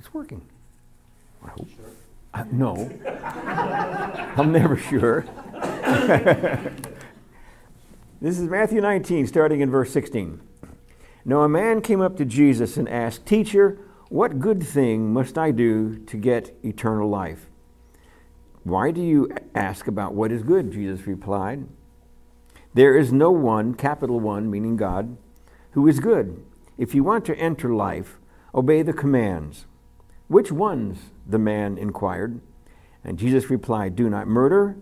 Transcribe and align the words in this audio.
It's 0.00 0.14
working. 0.14 0.40
I 1.44 1.50
hope. 1.50 1.68
Uh, 2.32 2.44
no. 2.50 2.90
I'm 4.34 4.50
never 4.50 4.74
sure. 4.74 5.26
this 8.22 8.38
is 8.38 8.48
Matthew 8.48 8.80
19, 8.80 9.26
starting 9.26 9.60
in 9.60 9.70
verse 9.70 9.92
16. 9.92 10.40
Now 11.26 11.42
a 11.42 11.50
man 11.50 11.82
came 11.82 12.00
up 12.00 12.16
to 12.16 12.24
Jesus 12.24 12.78
and 12.78 12.88
asked, 12.88 13.26
Teacher, 13.26 13.76
what 14.08 14.40
good 14.40 14.62
thing 14.62 15.12
must 15.12 15.36
I 15.36 15.50
do 15.50 15.98
to 16.06 16.16
get 16.16 16.56
eternal 16.64 17.10
life? 17.10 17.50
Why 18.64 18.92
do 18.92 19.02
you 19.02 19.28
ask 19.54 19.86
about 19.86 20.14
what 20.14 20.32
is 20.32 20.42
good? 20.42 20.72
Jesus 20.72 21.06
replied. 21.06 21.66
There 22.72 22.96
is 22.96 23.12
no 23.12 23.30
one, 23.30 23.74
capital 23.74 24.18
one, 24.18 24.50
meaning 24.50 24.78
God, 24.78 25.18
who 25.72 25.86
is 25.86 26.00
good. 26.00 26.42
If 26.78 26.94
you 26.94 27.04
want 27.04 27.26
to 27.26 27.36
enter 27.36 27.74
life, 27.74 28.18
obey 28.54 28.80
the 28.80 28.94
commands. 28.94 29.66
Which 30.30 30.52
ones? 30.52 31.10
the 31.26 31.40
man 31.40 31.76
inquired. 31.76 32.40
And 33.02 33.18
Jesus 33.18 33.50
replied, 33.50 33.96
Do 33.96 34.08
not 34.08 34.28
murder, 34.28 34.76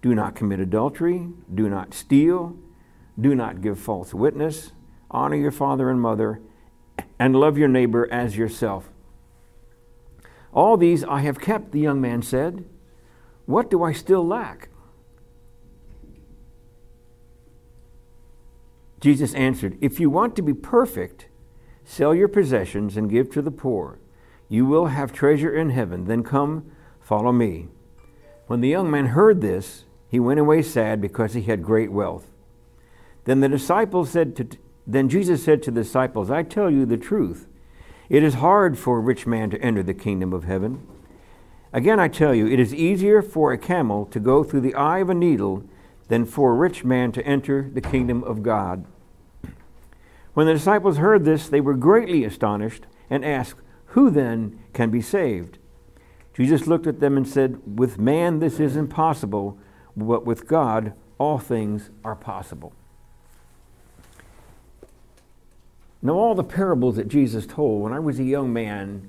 do 0.00 0.14
not 0.14 0.34
commit 0.34 0.58
adultery, 0.58 1.28
do 1.54 1.68
not 1.68 1.92
steal, 1.92 2.56
do 3.20 3.34
not 3.34 3.60
give 3.60 3.78
false 3.78 4.14
witness, 4.14 4.72
honor 5.10 5.36
your 5.36 5.50
father 5.50 5.90
and 5.90 6.00
mother, 6.00 6.40
and 7.18 7.36
love 7.36 7.58
your 7.58 7.68
neighbor 7.68 8.10
as 8.10 8.38
yourself. 8.38 8.88
All 10.54 10.78
these 10.78 11.04
I 11.04 11.20
have 11.20 11.40
kept, 11.40 11.72
the 11.72 11.80
young 11.80 12.00
man 12.00 12.22
said. 12.22 12.64
What 13.44 13.68
do 13.68 13.82
I 13.82 13.92
still 13.92 14.26
lack? 14.26 14.70
Jesus 18.98 19.34
answered, 19.34 19.76
If 19.82 20.00
you 20.00 20.08
want 20.08 20.34
to 20.36 20.42
be 20.42 20.54
perfect, 20.54 21.28
sell 21.84 22.14
your 22.14 22.28
possessions 22.28 22.96
and 22.96 23.10
give 23.10 23.30
to 23.32 23.42
the 23.42 23.50
poor. 23.50 23.98
You 24.48 24.64
will 24.66 24.86
have 24.86 25.12
treasure 25.12 25.54
in 25.54 25.70
heaven. 25.70 26.04
Then 26.04 26.22
come, 26.22 26.70
follow 27.00 27.32
me. 27.32 27.68
When 28.46 28.60
the 28.60 28.68
young 28.68 28.90
man 28.90 29.06
heard 29.06 29.40
this, 29.40 29.84
he 30.08 30.20
went 30.20 30.40
away 30.40 30.62
sad 30.62 31.00
because 31.00 31.34
he 31.34 31.42
had 31.42 31.62
great 31.62 31.90
wealth. 31.90 32.30
Then 33.24 33.40
the 33.40 33.48
disciples 33.48 34.10
said 34.10 34.36
to 34.36 34.46
then 34.86 35.08
Jesus 35.08 35.42
said 35.42 35.64
to 35.64 35.72
the 35.72 35.82
disciples, 35.82 36.30
I 36.30 36.44
tell 36.44 36.70
you 36.70 36.86
the 36.86 36.96
truth. 36.96 37.48
It 38.08 38.22
is 38.22 38.34
hard 38.34 38.78
for 38.78 38.98
a 38.98 39.00
rich 39.00 39.26
man 39.26 39.50
to 39.50 39.60
enter 39.60 39.82
the 39.82 39.94
kingdom 39.94 40.32
of 40.32 40.44
heaven. 40.44 40.86
Again, 41.72 41.98
I 41.98 42.06
tell 42.06 42.32
you, 42.32 42.46
it 42.46 42.60
is 42.60 42.72
easier 42.72 43.20
for 43.20 43.52
a 43.52 43.58
camel 43.58 44.06
to 44.06 44.20
go 44.20 44.44
through 44.44 44.60
the 44.60 44.74
eye 44.74 45.00
of 45.00 45.10
a 45.10 45.14
needle 45.14 45.64
than 46.06 46.24
for 46.24 46.52
a 46.52 46.56
rich 46.56 46.84
man 46.84 47.10
to 47.12 47.26
enter 47.26 47.68
the 47.68 47.80
kingdom 47.80 48.22
of 48.22 48.44
God. 48.44 48.84
When 50.34 50.46
the 50.46 50.54
disciples 50.54 50.98
heard 50.98 51.24
this, 51.24 51.48
they 51.48 51.60
were 51.60 51.74
greatly 51.74 52.22
astonished 52.22 52.86
and 53.10 53.24
asked, 53.24 53.60
Who 53.88 54.10
then 54.10 54.58
can 54.72 54.90
be 54.90 55.00
saved? 55.00 55.58
Jesus 56.34 56.66
looked 56.66 56.86
at 56.86 57.00
them 57.00 57.16
and 57.16 57.26
said, 57.26 57.78
With 57.78 57.98
man 57.98 58.40
this 58.40 58.60
is 58.60 58.76
impossible, 58.76 59.58
but 59.96 60.26
with 60.26 60.46
God 60.46 60.92
all 61.18 61.38
things 61.38 61.90
are 62.04 62.14
possible. 62.14 62.72
Now, 66.02 66.12
all 66.12 66.34
the 66.34 66.44
parables 66.44 66.96
that 66.96 67.08
Jesus 67.08 67.46
told 67.46 67.82
when 67.82 67.92
I 67.92 67.98
was 67.98 68.20
a 68.20 68.24
young 68.24 68.52
man, 68.52 69.08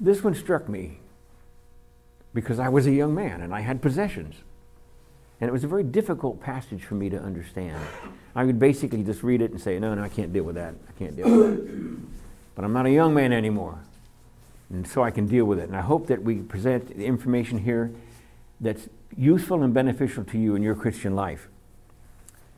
this 0.00 0.24
one 0.24 0.34
struck 0.34 0.68
me 0.68 0.98
because 2.34 2.58
I 2.58 2.68
was 2.68 2.86
a 2.86 2.90
young 2.90 3.14
man 3.14 3.40
and 3.42 3.54
I 3.54 3.60
had 3.60 3.82
possessions. 3.82 4.36
And 5.40 5.48
it 5.48 5.52
was 5.52 5.64
a 5.64 5.68
very 5.68 5.82
difficult 5.82 6.40
passage 6.40 6.84
for 6.84 6.94
me 6.94 7.10
to 7.10 7.18
understand. 7.18 7.80
I 8.34 8.44
would 8.44 8.58
basically 8.58 9.02
just 9.02 9.22
read 9.22 9.42
it 9.42 9.50
and 9.50 9.60
say, 9.60 9.78
no, 9.78 9.94
no, 9.94 10.02
I 10.02 10.08
can't 10.08 10.32
deal 10.32 10.44
with 10.44 10.54
that. 10.54 10.74
I 10.88 10.92
can't 10.98 11.14
deal 11.14 11.28
with 11.28 11.56
that. 11.56 12.21
But 12.54 12.64
I'm 12.64 12.72
not 12.72 12.86
a 12.86 12.90
young 12.90 13.14
man 13.14 13.32
anymore. 13.32 13.78
And 14.70 14.86
so 14.86 15.02
I 15.02 15.10
can 15.10 15.26
deal 15.26 15.44
with 15.44 15.58
it. 15.58 15.68
And 15.68 15.76
I 15.76 15.80
hope 15.80 16.06
that 16.06 16.22
we 16.22 16.36
present 16.36 16.90
information 16.90 17.58
here 17.58 17.92
that's 18.60 18.88
useful 19.16 19.62
and 19.62 19.74
beneficial 19.74 20.24
to 20.24 20.38
you 20.38 20.54
in 20.54 20.62
your 20.62 20.74
Christian 20.74 21.14
life. 21.14 21.48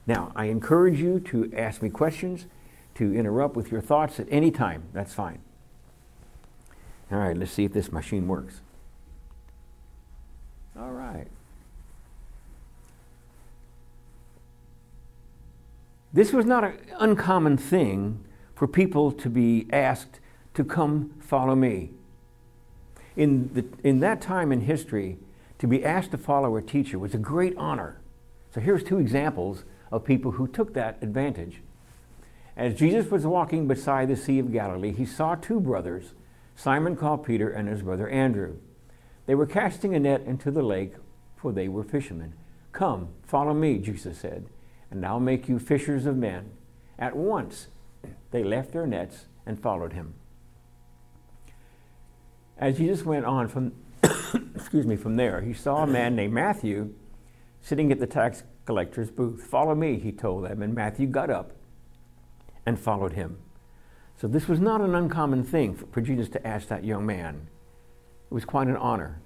Now, 0.06 0.32
I 0.36 0.46
encourage 0.46 1.00
you 1.00 1.18
to 1.20 1.50
ask 1.56 1.82
me 1.82 1.88
questions, 1.88 2.46
to 2.96 3.14
interrupt 3.14 3.56
with 3.56 3.72
your 3.72 3.80
thoughts 3.80 4.20
at 4.20 4.26
any 4.30 4.50
time. 4.50 4.84
That's 4.92 5.14
fine. 5.14 5.40
All 7.10 7.18
right, 7.18 7.36
let's 7.36 7.52
see 7.52 7.64
if 7.64 7.72
this 7.72 7.90
machine 7.90 8.28
works. 8.28 8.60
All 10.78 10.92
right. 10.92 11.26
This 16.12 16.32
was 16.32 16.46
not 16.46 16.64
an 16.64 16.78
uncommon 16.98 17.56
thing 17.56 18.24
for 18.64 18.68
people 18.68 19.12
to 19.12 19.28
be 19.28 19.66
asked 19.74 20.20
to 20.54 20.64
come 20.64 21.12
follow 21.20 21.54
me. 21.54 21.90
In, 23.14 23.52
the, 23.52 23.66
in 23.86 24.00
that 24.00 24.22
time 24.22 24.50
in 24.52 24.62
history, 24.62 25.18
to 25.58 25.66
be 25.66 25.84
asked 25.84 26.12
to 26.12 26.16
follow 26.16 26.56
a 26.56 26.62
teacher 26.62 26.98
was 26.98 27.12
a 27.12 27.18
great 27.18 27.54
honor. 27.58 28.00
So 28.54 28.62
here's 28.62 28.82
two 28.82 28.98
examples 28.98 29.64
of 29.92 30.02
people 30.02 30.30
who 30.30 30.48
took 30.48 30.72
that 30.72 30.96
advantage. 31.02 31.60
As 32.56 32.74
Jesus 32.74 33.10
was 33.10 33.26
walking 33.26 33.68
beside 33.68 34.08
the 34.08 34.16
Sea 34.16 34.38
of 34.38 34.50
Galilee, 34.50 34.94
he 34.94 35.04
saw 35.04 35.34
two 35.34 35.60
brothers, 35.60 36.14
Simon 36.56 36.96
called 36.96 37.22
Peter 37.22 37.50
and 37.50 37.68
his 37.68 37.82
brother 37.82 38.08
Andrew. 38.08 38.56
They 39.26 39.34
were 39.34 39.44
casting 39.44 39.94
a 39.94 40.00
net 40.00 40.22
into 40.22 40.50
the 40.50 40.62
lake, 40.62 40.94
for 41.36 41.52
they 41.52 41.68
were 41.68 41.84
fishermen. 41.84 42.32
Come, 42.72 43.08
follow 43.26 43.52
me, 43.52 43.76
Jesus 43.76 44.16
said 44.16 44.46
and 44.94 45.04
I'll 45.04 45.20
make 45.20 45.48
you 45.48 45.58
fishers 45.58 46.06
of 46.06 46.16
men. 46.16 46.52
At 46.98 47.16
once 47.16 47.66
they 48.34 48.42
left 48.42 48.72
their 48.72 48.84
nets 48.84 49.26
and 49.46 49.62
followed 49.62 49.92
him. 49.92 50.12
As 52.58 52.78
Jesus 52.78 53.04
went 53.04 53.24
on 53.24 53.46
from 53.46 53.72
excuse 54.56 54.84
me, 54.86 54.96
from 54.96 55.14
there, 55.14 55.40
he 55.40 55.54
saw 55.54 55.84
a 55.84 55.86
man 55.86 56.16
named 56.16 56.32
Matthew 56.32 56.92
sitting 57.62 57.92
at 57.92 58.00
the 58.00 58.08
tax 58.08 58.42
collector's 58.66 59.08
booth. 59.08 59.44
Follow 59.44 59.76
me, 59.76 60.00
he 60.00 60.10
told 60.10 60.46
them, 60.46 60.62
and 60.62 60.74
Matthew 60.74 61.06
got 61.06 61.30
up 61.30 61.52
and 62.66 62.76
followed 62.76 63.12
him. 63.12 63.38
So 64.16 64.26
this 64.26 64.48
was 64.48 64.58
not 64.58 64.80
an 64.80 64.96
uncommon 64.96 65.44
thing 65.44 65.76
for 65.92 66.00
Jesus 66.00 66.28
to 66.30 66.44
ask 66.44 66.66
that 66.66 66.84
young 66.84 67.06
man. 67.06 67.46
It 68.30 68.34
was 68.34 68.44
quite 68.44 68.66
an 68.66 68.76
honor. 68.76 69.20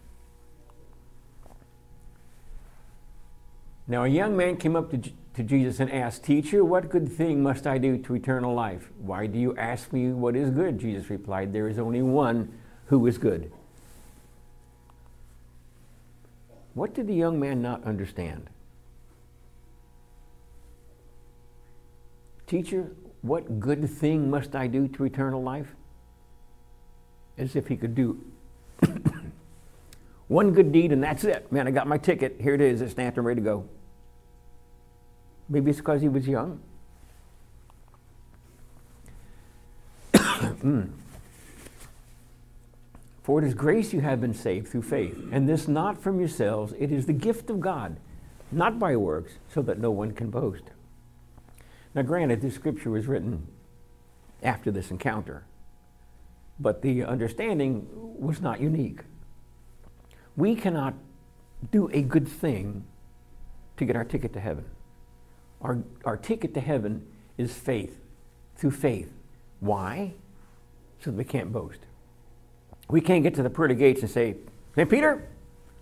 Now, 3.87 4.05
a 4.05 4.09
young 4.09 4.37
man 4.37 4.59
came 4.59 4.77
up 4.77 4.91
to 4.91 5.11
to 5.38 5.44
Jesus 5.44 5.78
and 5.78 5.91
asked, 5.93 6.25
Teacher, 6.25 6.65
what 6.65 6.91
good 6.91 7.09
thing 7.09 7.44
must 7.44 7.65
I 7.65 7.78
do 7.78 7.97
to 7.97 8.15
eternal 8.15 8.54
life? 8.54 8.91
Why 8.99 9.26
do 9.26 9.38
you 9.38 9.56
ask 9.56 9.93
me 9.93 10.09
what 10.09 10.34
is 10.34 10.50
good? 10.50 10.81
Jesus 10.81 11.09
replied, 11.10 11.53
There 11.53 11.69
is 11.69 11.78
only 11.78 12.03
one 12.03 12.53
who 12.87 13.06
is 13.06 13.19
good. 13.19 13.53
What 16.75 16.93
did 16.93 17.06
the 17.06 17.15
young 17.15 17.38
man 17.38 17.62
not 17.62 17.84
understand? 17.84 18.50
Teacher, 22.48 22.91
what 23.22 23.60
good 23.60 23.88
thing 23.88 24.28
must 24.28 24.56
I 24.56 24.66
do 24.66 24.88
to 24.88 25.04
eternal 25.04 25.41
life? 25.41 25.69
As 27.37 27.54
if 27.54 27.69
he 27.69 27.77
could 27.77 27.94
do 27.94 28.21
one 30.27 30.53
good 30.53 30.72
deed 30.72 30.91
and 30.91 31.00
that's 31.00 31.22
it. 31.22 31.50
Man, 31.53 31.69
I 31.69 31.71
got 31.71 31.87
my 31.87 31.97
ticket. 31.97 32.41
Here 32.41 32.54
it 32.54 32.60
is. 32.60 32.81
It's 32.81 32.91
stamped 32.91 33.19
and 33.19 33.27
ready 33.27 33.41
to 33.41 33.44
go. 33.44 33.69
Maybe 35.48 35.70
it's 35.70 35.81
because 35.81 36.03
he 36.03 36.09
was 36.09 36.28
young. 36.28 36.60
mm. 40.14 40.91
For 43.22 43.42
it 43.42 43.47
is 43.47 43.54
grace 43.54 43.92
you 43.92 44.00
have 44.00 44.20
been 44.20 44.34
saved 44.34 44.69
through 44.69 44.82
faith, 44.82 45.19
and 45.32 45.48
this 45.48 45.69
not 45.69 46.00
from 46.00 46.19
yourselves, 46.19 46.72
it 46.78 46.91
is 46.91 47.06
the 47.06 47.12
gift 47.12 47.50
of 47.50 47.60
God, 47.60 47.98
not 48.50 48.78
by 48.78 48.97
works, 48.97 49.32
so 49.53 49.60
that 49.62 49.78
no 49.78 49.91
one 49.91 50.12
can 50.12 50.31
boast. 50.31 50.64
Now, 51.94 52.03
granted, 52.03 52.41
this 52.41 52.54
scripture 52.54 52.91
was 52.91 53.06
written 53.06 53.47
after 54.42 54.70
this 54.70 54.91
encounter, 54.91 55.44
but 56.59 56.80
the 56.80 57.04
understanding 57.04 57.86
was 57.92 58.41
not 58.41 58.60
unique. 58.60 59.01
We 60.36 60.54
cannot 60.54 60.94
do 61.71 61.91
a 61.92 62.03
good 62.03 62.28
thing 62.28 62.84
to 63.77 63.84
get 63.84 63.97
our 63.97 64.04
ticket 64.04 64.33
to 64.34 64.41
heaven. 64.41 64.65
Our, 65.60 65.78
our 66.05 66.16
ticket 66.16 66.55
to 66.55 66.60
heaven 66.60 67.07
is 67.37 67.53
faith, 67.53 68.01
through 68.57 68.72
faith. 68.72 69.13
Why? 69.60 70.13
So 71.01 71.10
that 71.10 71.16
we 71.16 71.25
can't 71.25 71.53
boast. 71.53 71.81
We 72.89 73.01
can't 73.01 73.22
get 73.22 73.34
to 73.34 73.43
the 73.43 73.51
pearly 73.51 73.75
gates 73.75 74.03
and 74.03 74.10
say, 74.10 74.37
Hey, 74.75 74.84
Peter, 74.84 75.27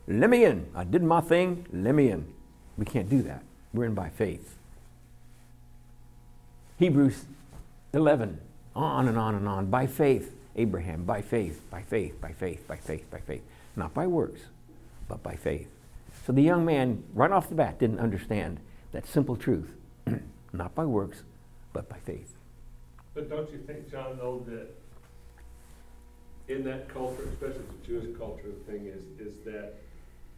let 0.09 0.31
me 0.31 0.45
in. 0.45 0.67
I 0.75 0.85
did 0.85 1.03
my 1.03 1.21
thing, 1.21 1.67
let 1.73 1.95
me 1.95 2.11
in. 2.11 2.33
We 2.79 2.85
can't 2.85 3.09
do 3.09 3.23
that. 3.23 3.43
We're 3.73 3.85
in 3.85 3.95
by 3.95 4.09
faith. 4.09 4.57
Hebrews 6.79 7.25
11, 7.93 8.39
on 8.75 9.09
and 9.09 9.19
on 9.19 9.35
and 9.35 9.49
on. 9.49 9.67
By 9.67 9.87
faith, 9.87 10.35
Abraham, 10.57 11.05
by 11.05 11.23
faith, 11.23 11.63
by 11.71 11.83
faith, 11.83 12.21
by 12.21 12.33
faith, 12.33 12.67
by 12.67 12.77
faith, 12.77 13.11
by 13.11 13.21
faith. 13.21 13.43
Not 13.77 13.95
by 13.95 14.07
works, 14.07 14.43
but 15.09 15.23
by 15.23 15.37
faith. 15.37 15.69
So 16.27 16.33
the 16.33 16.43
young 16.43 16.65
man, 16.65 17.03
right 17.15 17.31
off 17.31 17.49
the 17.49 17.55
bat, 17.55 17.79
didn't 17.79 17.99
understand 17.99 18.59
that 18.97 19.07
simple 19.07 19.37
truth, 19.37 19.75
not 20.55 20.75
by 20.75 20.87
works, 20.87 21.23
but 21.75 21.87
by 21.87 21.99
faith. 21.99 22.33
But 23.13 23.29
don't 23.29 23.51
you 23.53 23.59
think, 23.59 23.91
John, 23.91 24.17
though, 24.17 24.43
that 24.49 24.69
in 26.49 26.65
that 26.65 26.89
culture, 26.89 27.25
especially 27.31 27.65
the 27.83 27.87
Jewish 27.87 28.17
culture, 28.17 28.49
the 28.49 28.73
thing 28.73 28.87
is, 28.87 29.03
is 29.21 29.45
that 29.45 29.75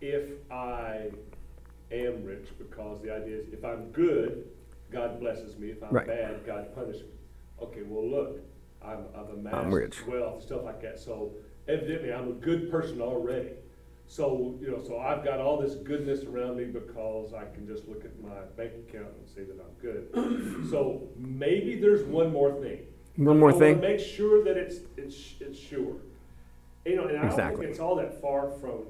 if 0.00 0.30
I 0.50 1.10
am 1.92 2.24
rich, 2.24 2.48
because 2.58 3.00
the 3.00 3.14
idea 3.14 3.36
is 3.38 3.46
if 3.52 3.64
I'm 3.64 3.92
good, 3.92 4.48
God 4.90 5.20
blesses 5.20 5.56
me. 5.56 5.68
If 5.68 5.80
I'm 5.84 5.92
Right. 5.92 6.06
bad, 6.08 6.44
God 6.44 6.74
punishes 6.74 7.02
me. 7.02 7.08
Okay, 7.62 7.82
well, 7.82 8.08
look, 8.08 8.40
I'm, 8.82 9.04
I've 9.14 9.30
amassed 9.30 9.56
I'm 9.56 9.72
rich. 9.72 10.04
wealth, 10.04 10.42
stuff 10.42 10.64
like 10.64 10.82
that. 10.82 10.98
So 10.98 11.30
evidently, 11.68 12.12
I'm 12.12 12.28
a 12.28 12.32
good 12.32 12.72
person 12.72 13.00
already. 13.00 13.50
So, 14.10 14.56
you 14.60 14.70
know, 14.70 14.82
so 14.82 14.98
I've 14.98 15.22
got 15.22 15.38
all 15.38 15.60
this 15.60 15.74
goodness 15.74 16.24
around 16.24 16.56
me 16.56 16.64
because 16.64 17.34
I 17.34 17.44
can 17.54 17.66
just 17.66 17.86
look 17.86 18.06
at 18.06 18.20
my 18.22 18.40
bank 18.56 18.72
account 18.88 19.08
and 19.18 19.28
say 19.28 19.42
that 19.44 19.58
I'm 19.60 19.74
good. 19.80 20.68
So 20.70 21.08
maybe 21.16 21.78
there's 21.78 22.04
one 22.04 22.32
more 22.32 22.52
thing. 22.60 22.80
One 23.16 23.38
more 23.38 23.50
I 23.50 23.52
wanna 23.52 23.64
thing. 23.66 23.80
Make 23.80 24.00
sure 24.00 24.42
that 24.44 24.56
it's, 24.56 24.78
it's, 24.96 25.34
it's 25.40 25.58
sure. 25.58 25.96
You 26.84 26.96
know, 26.96 27.06
and 27.06 27.18
I 27.18 27.28
don't 27.28 27.36
think 27.58 27.70
it's 27.70 27.80
all 27.80 27.96
that 27.96 28.20
far 28.20 28.50
from 28.60 28.84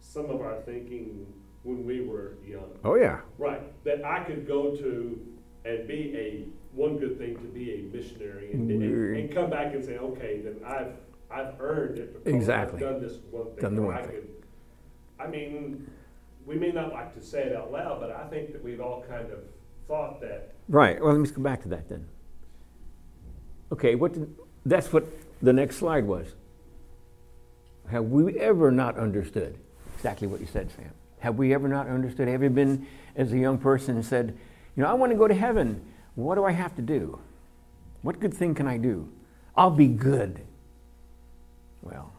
some 0.00 0.26
of 0.26 0.42
our 0.42 0.60
thinking 0.62 1.26
when 1.62 1.86
we 1.86 2.02
were 2.02 2.34
young. 2.46 2.70
Oh, 2.84 2.96
yeah. 2.96 3.20
Right, 3.38 3.62
that 3.84 4.04
I 4.04 4.22
could 4.24 4.46
go 4.46 4.76
to 4.76 5.18
and 5.64 5.88
be 5.88 6.14
a, 6.14 6.46
one 6.76 6.98
good 6.98 7.16
thing 7.18 7.36
to 7.36 7.44
be 7.44 7.72
a 7.74 7.78
missionary 7.96 8.52
and, 8.52 8.70
and, 8.70 9.16
and 9.16 9.34
come 9.34 9.48
back 9.48 9.72
and 9.74 9.82
say, 9.82 9.96
okay, 9.96 10.40
then 10.42 10.56
I've, 10.66 10.92
I've 11.34 11.60
earned 11.60 11.98
it 11.98 12.14
because 12.24 12.34
Exactly. 12.34 12.84
I've 12.84 12.92
done 12.92 13.02
this 13.02 13.18
one 13.30 13.46
thing. 13.46 13.56
Done 13.60 13.74
the 13.74 13.82
one 13.82 13.94
I 13.94 14.02
thing. 14.02 14.10
could- 14.10 14.28
I 15.18 15.26
mean, 15.26 15.90
we 16.46 16.56
may 16.56 16.70
not 16.70 16.92
like 16.92 17.14
to 17.14 17.22
say 17.22 17.42
it 17.44 17.56
out 17.56 17.72
loud, 17.72 18.00
but 18.00 18.10
I 18.10 18.26
think 18.28 18.52
that 18.52 18.62
we've 18.62 18.80
all 18.80 19.02
kind 19.08 19.30
of 19.30 19.40
thought 19.88 20.20
that, 20.20 20.52
Right. 20.68 21.00
Well, 21.00 21.10
let 21.12 21.18
me 21.18 21.24
just 21.24 21.34
go 21.34 21.42
back 21.42 21.62
to 21.62 21.68
that 21.68 21.88
then. 21.88 22.06
Okay, 23.72 23.94
what 23.96 24.12
did, 24.14 24.34
that's 24.64 24.92
what 24.92 25.04
the 25.42 25.52
next 25.52 25.76
slide 25.76 26.06
was. 26.06 26.34
Have 27.88 28.06
we 28.06 28.38
ever 28.38 28.70
not 28.70 28.96
understood 28.96 29.58
exactly 29.94 30.26
what 30.28 30.40
you 30.40 30.46
said, 30.46 30.70
Sam? 30.70 30.90
Have 31.18 31.36
we 31.36 31.52
ever 31.52 31.68
not 31.68 31.86
understood? 31.88 32.28
Have 32.28 32.42
you 32.42 32.50
been, 32.50 32.86
as 33.16 33.32
a 33.32 33.38
young 33.38 33.58
person, 33.58 33.96
and 33.96 34.04
said, 34.04 34.36
you 34.76 34.82
know, 34.82 34.88
I 34.88 34.94
want 34.94 35.12
to 35.12 35.18
go 35.18 35.28
to 35.28 35.34
heaven. 35.34 35.84
What 36.14 36.36
do 36.36 36.44
I 36.44 36.52
have 36.52 36.74
to 36.76 36.82
do? 36.82 37.18
What 38.02 38.20
good 38.20 38.32
thing 38.34 38.54
can 38.54 38.66
I 38.66 38.76
do? 38.78 39.08
I'll 39.56 39.70
be 39.70 39.88
good. 39.88 40.40
Well, 41.84 42.12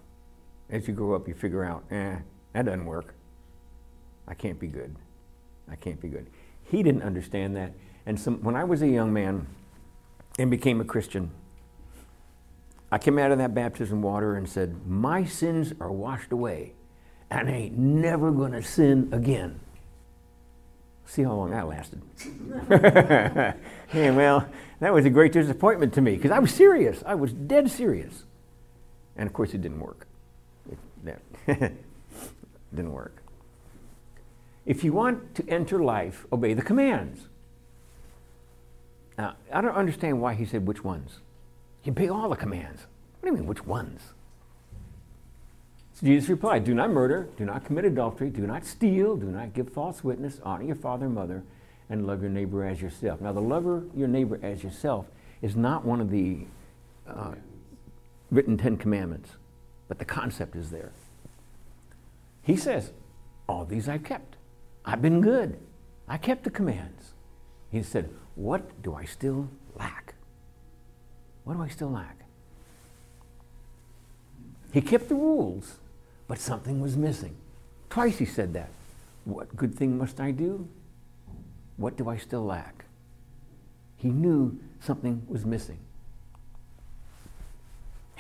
as 0.70 0.88
you 0.88 0.94
grow 0.94 1.16
up, 1.16 1.28
you 1.28 1.34
figure 1.34 1.66
out, 1.66 1.84
eh, 1.92 2.18
that 2.54 2.66
doesn't 2.66 2.86
work. 2.86 3.16
I 4.28 4.34
can't 4.34 4.60
be 4.60 4.68
good. 4.68 4.96
I 5.70 5.76
can't 5.76 6.00
be 6.00 6.08
good. 6.08 6.28
He 6.64 6.84
didn't 6.84 7.02
understand 7.04 7.56
that. 7.56 7.74
And 8.06 8.20
some, 8.20 8.44
when 8.44 8.56
I 8.56 8.64
was 8.64 8.82
a 8.82 8.88
young 8.88 9.12
man 9.12 9.48
and 10.38 10.50
became 10.52 10.80
a 10.80 10.86
Christian, 10.86 11.32
I 12.92 13.00
came 13.00 13.18
out 13.18 13.32
of 13.32 13.40
that 13.40 13.54
baptism 13.54 14.02
water 14.02 14.36
and 14.36 14.48
said, 14.48 14.86
My 14.88 15.26
sins 15.26 15.74
are 15.80 15.92
washed 15.92 16.32
away, 16.32 16.74
and 17.30 17.50
I 17.50 17.52
ain't 17.52 17.78
never 17.78 18.32
going 18.32 18.52
to 18.52 18.62
sin 18.62 19.10
again. 19.12 19.60
See 21.08 21.24
how 21.24 21.34
long 21.34 21.52
that 21.52 21.68
lasted. 21.68 22.02
yeah, 23.94 24.12
well, 24.12 24.48
that 24.80 24.94
was 24.94 25.06
a 25.06 25.10
great 25.10 25.32
disappointment 25.32 25.94
to 25.96 26.02
me 26.02 26.16
because 26.16 26.32
I 26.32 26.40
was 26.40 26.54
serious. 26.54 27.04
I 27.06 27.16
was 27.16 27.32
dead 27.34 27.70
serious. 27.70 28.24
And 29.16 29.28
of 29.28 29.34
course, 29.34 29.54
it 29.54 29.62
didn't 29.62 29.80
work. 29.80 30.08
It, 30.72 30.78
that 31.04 31.22
didn't 32.76 32.92
work. 32.92 33.22
If 34.66 34.84
you 34.84 34.94
want 34.94 35.36
to 35.36 35.48
enter 35.48 35.80
life, 35.80 36.26
obey 36.32 36.54
the 36.54 36.62
commands. 36.62 37.28
Now, 39.18 39.36
I 39.54 39.62
don't 39.62 39.76
understand 39.76 40.22
why 40.22 40.34
he 40.34 40.46
said 40.46 40.68
which 40.68 40.84
ones. 40.84 41.20
You 41.84 41.92
obey 41.92 42.10
all 42.10 42.30
the 42.30 42.36
commands. 42.36 42.82
What 43.20 43.30
do 43.30 43.36
you 43.36 43.42
mean, 43.42 43.48
which 43.48 43.66
ones? 43.66 44.02
So 45.94 46.06
Jesus 46.06 46.30
replied, 46.30 46.66
Do 46.66 46.74
not 46.74 46.90
murder, 46.90 47.30
do 47.38 47.46
not 47.46 47.64
commit 47.64 47.86
adultery, 47.86 48.30
do 48.30 48.46
not 48.46 48.66
steal, 48.66 49.16
do 49.16 49.28
not 49.28 49.54
give 49.54 49.72
false 49.72 50.04
witness, 50.04 50.42
honor 50.44 50.66
your 50.66 50.76
father 50.76 51.06
and 51.06 51.16
mother, 51.16 51.44
and 51.90 52.06
love 52.06 52.22
your 52.22 52.32
neighbor 52.32 52.66
as 52.66 52.82
yourself. 52.82 53.22
Now, 53.22 53.32
the 53.32 53.42
lover 53.42 53.84
your 53.96 54.08
neighbor 54.08 54.40
as 54.42 54.64
yourself 54.64 55.06
is 55.42 55.56
not 55.56 55.86
one 55.86 56.02
of 56.02 56.10
the 56.10 56.40
uh, 57.08 57.36
written 58.32 58.58
Ten 58.58 58.78
Commandments, 58.78 59.32
but 59.88 60.00
the 60.00 60.06
concept 60.06 60.56
is 60.56 60.72
there. 60.72 60.92
He 62.42 62.56
says, 62.56 62.92
All 63.48 63.66
these 63.66 63.90
I've 63.90 64.04
kept. 64.04 64.36
I've 64.84 65.02
been 65.02 65.22
good. 65.22 65.58
I 66.08 66.18
kept 66.18 66.44
the 66.44 66.50
commands. 66.50 67.14
He 67.72 67.82
said, 67.82 68.10
What 68.36 68.82
do 68.84 68.94
I 68.94 69.06
still 69.06 69.50
lack? 69.76 70.14
What 71.44 71.58
do 71.58 71.64
I 71.64 71.68
still 71.68 71.92
lack? 71.92 72.20
He 74.72 74.82
kept 74.82 75.10
the 75.10 75.16
rules, 75.16 75.78
but 76.28 76.40
something 76.40 76.82
was 76.82 76.98
missing. 76.98 77.36
Twice 77.90 78.18
he 78.18 78.26
said 78.26 78.54
that. 78.54 78.70
What 79.24 79.56
good 79.56 79.74
thing 79.74 79.98
must 79.98 80.20
I 80.20 80.32
do? 80.32 80.68
What 81.78 81.98
do 81.98 82.10
I 82.10 82.18
still 82.18 82.46
lack? 82.46 82.86
He 83.98 84.10
knew 84.10 84.60
something 84.82 85.26
was 85.28 85.46
missing. 85.46 85.80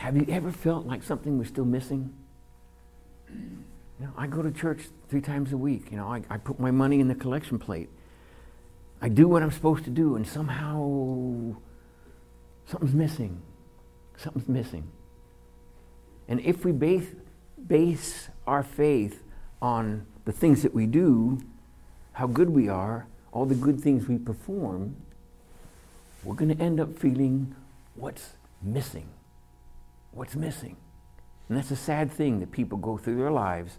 Have 0.06 0.16
you 0.16 0.28
ever 0.30 0.52
felt 0.52 0.86
like 0.86 1.02
something 1.02 1.40
was 1.40 1.48
still 1.48 1.66
missing? 1.66 2.14
You 3.28 4.06
know, 4.06 4.12
I 4.16 4.28
go 4.28 4.44
to 4.44 4.52
church 4.52 4.84
three 5.10 5.20
times 5.20 5.52
a 5.52 5.58
week. 5.58 5.90
You 5.90 5.98
know, 5.98 6.06
I, 6.06 6.22
I 6.30 6.38
put 6.38 6.60
my 6.60 6.70
money 6.70 7.00
in 7.00 7.08
the 7.08 7.16
collection 7.16 7.58
plate. 7.58 7.90
I 9.02 9.10
do 9.10 9.28
what 9.28 9.42
I'm 9.42 9.50
supposed 9.50 9.84
to 9.86 9.90
do, 9.90 10.16
and 10.16 10.28
somehow 10.28 11.56
something's 12.68 12.94
missing. 12.94 13.42
Something's 14.16 14.48
missing. 14.48 14.92
And 16.28 16.40
if 16.42 16.64
we 16.66 16.72
base, 16.72 17.08
base 17.66 18.30
our 18.46 18.62
faith 18.62 19.24
on 19.60 20.06
the 20.26 20.32
things 20.32 20.62
that 20.62 20.76
we 20.76 20.86
do, 20.86 21.42
how 22.12 22.28
good 22.28 22.52
we 22.52 22.70
are, 22.70 23.08
all 23.32 23.48
the 23.48 23.56
good 23.56 23.82
things 23.82 24.08
we 24.08 24.20
perform, 24.20 24.98
we're 26.24 26.36
going 26.36 26.56
to 26.56 26.64
end 26.64 26.80
up 26.80 26.96
feeling 26.96 27.56
what's 27.96 28.34
missing. 28.62 29.10
What's 30.16 30.36
missing? 30.36 30.78
And 31.50 31.58
that's 31.58 31.72
a 31.72 31.76
sad 31.76 32.10
thing 32.10 32.40
that 32.40 32.52
people 32.52 32.78
go 32.78 32.98
through 32.98 33.18
their 33.18 33.32
lives 33.32 33.78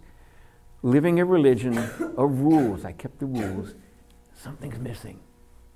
living 0.83 1.19
a 1.19 1.25
religion 1.25 1.77
of 2.17 2.39
rules. 2.39 2.85
I 2.85 2.91
kept 2.91 3.19
the 3.19 3.25
rules. 3.25 3.73
Something's 4.35 4.77
missing. 4.77 5.19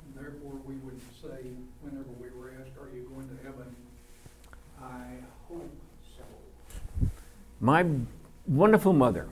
And 0.06 0.16
therefore, 0.16 0.54
we 0.64 0.76
would 0.76 1.02
say, 1.20 1.50
whenever 1.82 2.12
we 2.22 2.30
were 2.40 2.54
asked, 2.62 2.78
are 2.80 2.96
you 2.96 3.10
going 3.14 3.28
to 3.28 3.44
heaven? 3.44 3.76
I 4.80 5.26
hope 5.50 5.76
so. 6.16 7.08
My 7.60 7.84
wonderful 8.46 8.94
mother, 8.94 9.30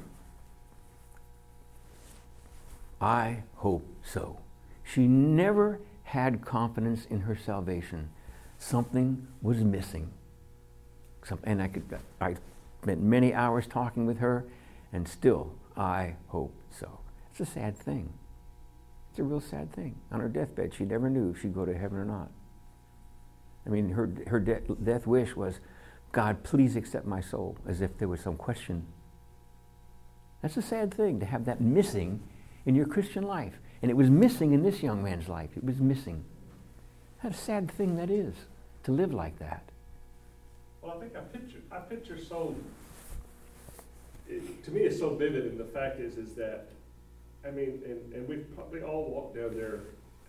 I 2.99 3.43
hope 3.57 3.85
so. 4.03 4.39
She 4.83 5.05
never 5.05 5.79
had 6.05 6.43
confidence 6.43 7.05
in 7.05 7.21
her 7.21 7.35
salvation. 7.35 8.09
Something 8.57 9.27
was 9.43 9.59
missing. 9.59 10.09
Some, 11.29 11.39
and 11.43 11.61
I 11.61 11.67
could, 11.67 11.83
I 12.19 12.35
spent 12.81 13.01
many 13.01 13.35
hours 13.35 13.67
talking 13.67 14.07
with 14.07 14.17
her, 14.17 14.45
and 14.91 15.07
still, 15.07 15.53
I 15.77 16.15
hope 16.27 16.53
so. 16.71 16.99
It's 17.29 17.39
a 17.39 17.45
sad 17.45 17.77
thing. 17.77 18.11
It's 19.11 19.19
a 19.19 19.23
real 19.23 19.39
sad 19.39 19.71
thing. 19.71 19.95
On 20.11 20.19
her 20.19 20.27
deathbed, 20.27 20.73
she 20.73 20.85
never 20.85 21.07
knew 21.07 21.29
if 21.29 21.41
she'd 21.41 21.53
go 21.53 21.65
to 21.65 21.77
heaven 21.77 21.99
or 21.99 22.05
not. 22.05 22.31
I 23.65 23.69
mean, 23.69 23.89
her, 23.89 24.09
her 24.25 24.39
de- 24.39 24.61
death 24.83 25.05
wish 25.05 25.35
was, 25.35 25.59
God, 26.11 26.43
please 26.43 26.75
accept 26.75 27.05
my 27.05 27.21
soul, 27.21 27.55
as 27.67 27.81
if 27.81 27.95
there 27.99 28.07
was 28.07 28.21
some 28.21 28.35
question. 28.35 28.87
That's 30.41 30.57
a 30.57 30.63
sad 30.63 30.91
thing 30.91 31.19
to 31.19 31.27
have 31.27 31.45
that 31.45 31.61
missing 31.61 32.21
in 32.65 32.73
your 32.73 32.87
Christian 32.87 33.23
life. 33.23 33.53
And 33.83 33.91
it 33.91 33.93
was 33.95 34.09
missing 34.09 34.53
in 34.53 34.63
this 34.63 34.81
young 34.81 35.03
man's 35.03 35.29
life. 35.29 35.51
It 35.55 35.63
was 35.63 35.79
missing. 35.79 36.25
What 37.21 37.33
a 37.33 37.37
sad 37.37 37.69
thing 37.69 37.97
that 37.97 38.09
is 38.09 38.33
to 38.83 38.91
live 38.91 39.13
like 39.13 39.37
that. 39.39 39.63
Well, 40.89 40.97
I 40.97 41.01
think 41.01 41.15
I 41.15 41.19
picture, 41.21 41.59
I 41.71 41.77
picture 41.79 42.17
so, 42.17 42.55
it, 44.27 44.63
to 44.65 44.71
me, 44.71 44.81
it's 44.81 44.99
so 44.99 45.15
vivid, 45.15 45.45
and 45.45 45.59
the 45.59 45.65
fact 45.65 45.99
is, 45.99 46.17
is 46.17 46.33
that, 46.35 46.69
I 47.45 47.51
mean, 47.51 47.81
and, 47.85 48.13
and 48.13 48.27
we've 48.27 48.45
probably 48.55 48.81
all 48.81 49.09
walked 49.09 49.35
down 49.35 49.55
there, 49.55 49.81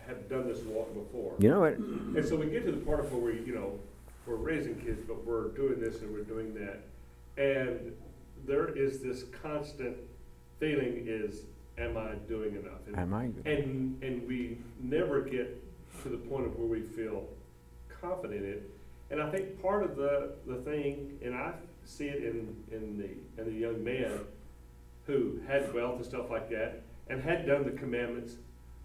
have 0.06 0.28
done 0.28 0.48
this 0.48 0.60
walk 0.60 0.92
before. 0.94 1.34
You 1.38 1.50
know 1.50 1.60
what? 1.60 1.76
And 1.76 2.26
so 2.26 2.36
we 2.36 2.46
get 2.46 2.64
to 2.64 2.72
the 2.72 2.78
part 2.78 3.00
of 3.00 3.12
where 3.12 3.32
we, 3.32 3.40
you 3.44 3.54
know, 3.54 3.78
we're 4.26 4.36
raising 4.36 4.74
kids, 4.80 5.02
but 5.06 5.24
we're 5.24 5.48
doing 5.48 5.80
this 5.80 6.00
and 6.00 6.12
we're 6.12 6.22
doing 6.24 6.54
that. 6.54 6.80
And 7.36 7.92
there 8.46 8.68
is 8.68 9.00
this 9.00 9.24
constant 9.42 9.96
feeling 10.58 11.04
is, 11.06 11.42
am 11.78 11.96
I 11.96 12.14
doing 12.28 12.56
enough? 12.56 12.80
And, 12.86 12.96
Am 12.98 13.14
I? 13.14 13.24
and, 13.48 14.02
and 14.02 14.26
we 14.26 14.58
never 14.80 15.20
get 15.20 15.62
to 16.02 16.08
the 16.08 16.16
point 16.16 16.46
of 16.46 16.56
where 16.58 16.68
we 16.68 16.82
feel 16.82 17.24
confident 18.00 18.44
in 18.44 18.50
it. 18.50 18.70
And 19.10 19.20
I 19.20 19.30
think 19.30 19.60
part 19.60 19.82
of 19.82 19.96
the, 19.96 20.32
the 20.46 20.56
thing, 20.56 21.18
and 21.24 21.34
I 21.34 21.52
see 21.84 22.06
it 22.06 22.22
in, 22.22 22.54
in 22.70 22.96
the, 22.96 23.40
in 23.42 23.52
the 23.52 23.58
young 23.58 23.82
man 23.82 24.20
who 25.06 25.40
had 25.48 25.72
wealth 25.74 25.96
and 25.96 26.04
stuff 26.04 26.30
like 26.30 26.48
that, 26.50 26.82
and 27.08 27.20
had 27.20 27.46
done 27.46 27.64
the 27.64 27.72
commandments, 27.72 28.34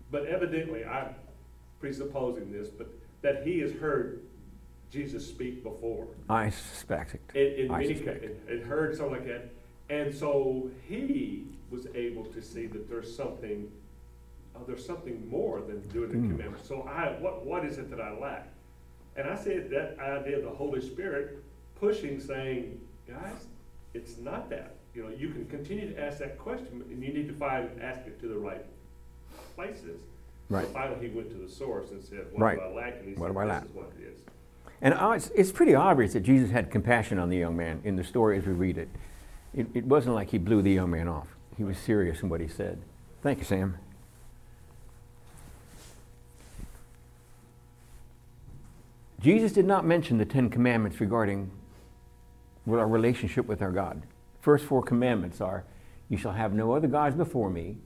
but 0.09 0.25
evidently, 0.25 0.83
I'm 0.83 1.13
presupposing 1.79 2.51
this, 2.51 2.69
but 2.69 2.87
that 3.21 3.43
he 3.45 3.59
has 3.59 3.71
heard 3.73 4.21
Jesus 4.91 5.27
speak 5.27 5.61
before. 5.63 6.07
I 6.29 6.49
suspect 6.49 7.15
it. 7.15 7.21
In, 7.35 7.65
in 7.65 7.71
I 7.71 7.79
many 7.81 7.95
suspect. 7.95 8.21
cases, 8.21 8.37
it 8.47 8.63
heard 8.63 8.95
something 8.97 9.17
like 9.17 9.27
that, 9.27 9.49
and 9.89 10.13
so 10.13 10.71
he 10.87 11.45
was 11.69 11.85
able 11.93 12.25
to 12.25 12.41
see 12.41 12.65
that 12.67 12.89
there's 12.89 13.15
something, 13.15 13.69
uh, 14.55 14.59
there's 14.65 14.85
something 14.85 15.27
more 15.29 15.61
than 15.61 15.81
doing 15.89 16.09
the 16.09 16.17
Mm. 16.17 16.31
commandments. 16.31 16.67
So 16.67 16.81
I, 16.83 17.09
what, 17.19 17.45
what 17.45 17.63
is 17.65 17.77
it 17.77 17.91
that 17.91 17.99
I 18.01 18.11
lack? 18.17 18.47
And 19.15 19.27
I 19.29 19.35
said 19.35 19.69
that 19.69 19.97
idea 19.99 20.37
of 20.37 20.43
the 20.43 20.49
Holy 20.49 20.81
Spirit 20.81 21.43
pushing, 21.79 22.19
saying, 22.19 22.79
guys, 23.07 23.45
it's 23.93 24.17
not 24.17 24.49
that. 24.49 24.75
You 24.93 25.03
know, 25.03 25.09
you 25.09 25.29
can 25.29 25.45
continue 25.47 25.93
to 25.93 26.01
ask 26.01 26.19
that 26.19 26.37
question, 26.37 26.83
and 26.89 27.03
you 27.03 27.13
need 27.13 27.27
to 27.27 27.33
find 27.33 27.69
ask 27.81 28.05
it 28.07 28.19
to 28.21 28.27
the 28.27 28.35
right 28.37 28.65
places. 29.55 29.99
Right. 30.49 30.65
So 30.65 30.71
finally, 30.73 31.07
he 31.09 31.13
went 31.15 31.29
to 31.31 31.37
the 31.37 31.49
source 31.49 31.91
and 31.91 32.03
said, 32.03 32.27
"What 32.31 32.41
Right. 32.41 32.57
do 32.57 32.63
I 32.63 32.67
lack?" 32.69 32.99
And 32.99 33.09
he 33.09 33.15
What 33.15 33.27
said, 33.27 33.33
do 33.33 33.39
I 33.39 33.43
"This 33.45 33.49
lack?" 33.49 33.65
is 33.65 33.71
what 33.73 33.91
it 33.99 34.03
is." 34.03 34.19
And 34.81 34.93
it's, 35.15 35.31
it's 35.35 35.51
pretty 35.51 35.73
obvious 35.75 36.13
that 36.13 36.21
Jesus 36.21 36.51
had 36.51 36.69
compassion 36.69 37.17
on 37.17 37.29
the 37.29 37.37
young 37.37 37.55
man 37.57 37.81
in 37.83 37.95
the 37.95 38.03
story 38.03 38.37
as 38.37 38.45
we 38.45 38.53
read 38.53 38.77
it. 38.77 38.89
It, 39.53 39.67
it 39.73 39.85
wasn't 39.85 40.15
like 40.15 40.29
he 40.29 40.37
blew 40.37 40.61
the 40.61 40.71
young 40.73 40.91
man 40.91 41.07
off. 41.07 41.27
He 41.57 41.63
was 41.63 41.77
serious 41.77 42.21
in 42.21 42.29
what 42.29 42.41
he 42.41 42.47
said. 42.47 42.81
Thank 43.23 43.39
you, 43.39 43.45
Sam. 43.45 43.77
Jesus 49.25 49.51
did 49.51 49.65
not 49.65 49.87
mention 49.87 50.19
the 50.19 50.25
Ten 50.25 50.51
Commandments 50.51 51.01
regarding 51.01 51.49
our 52.69 52.87
relationship 52.87 53.47
with 53.47 53.59
our 53.59 53.71
God. 53.71 54.03
First 54.39 54.65
four 54.65 54.83
commandments 54.83 55.41
are 55.41 55.63
You 56.09 56.17
shall 56.17 56.33
have 56.33 56.53
no 56.53 56.73
other 56.73 56.87
gods 56.87 57.15
before 57.15 57.49
me. 57.49 57.77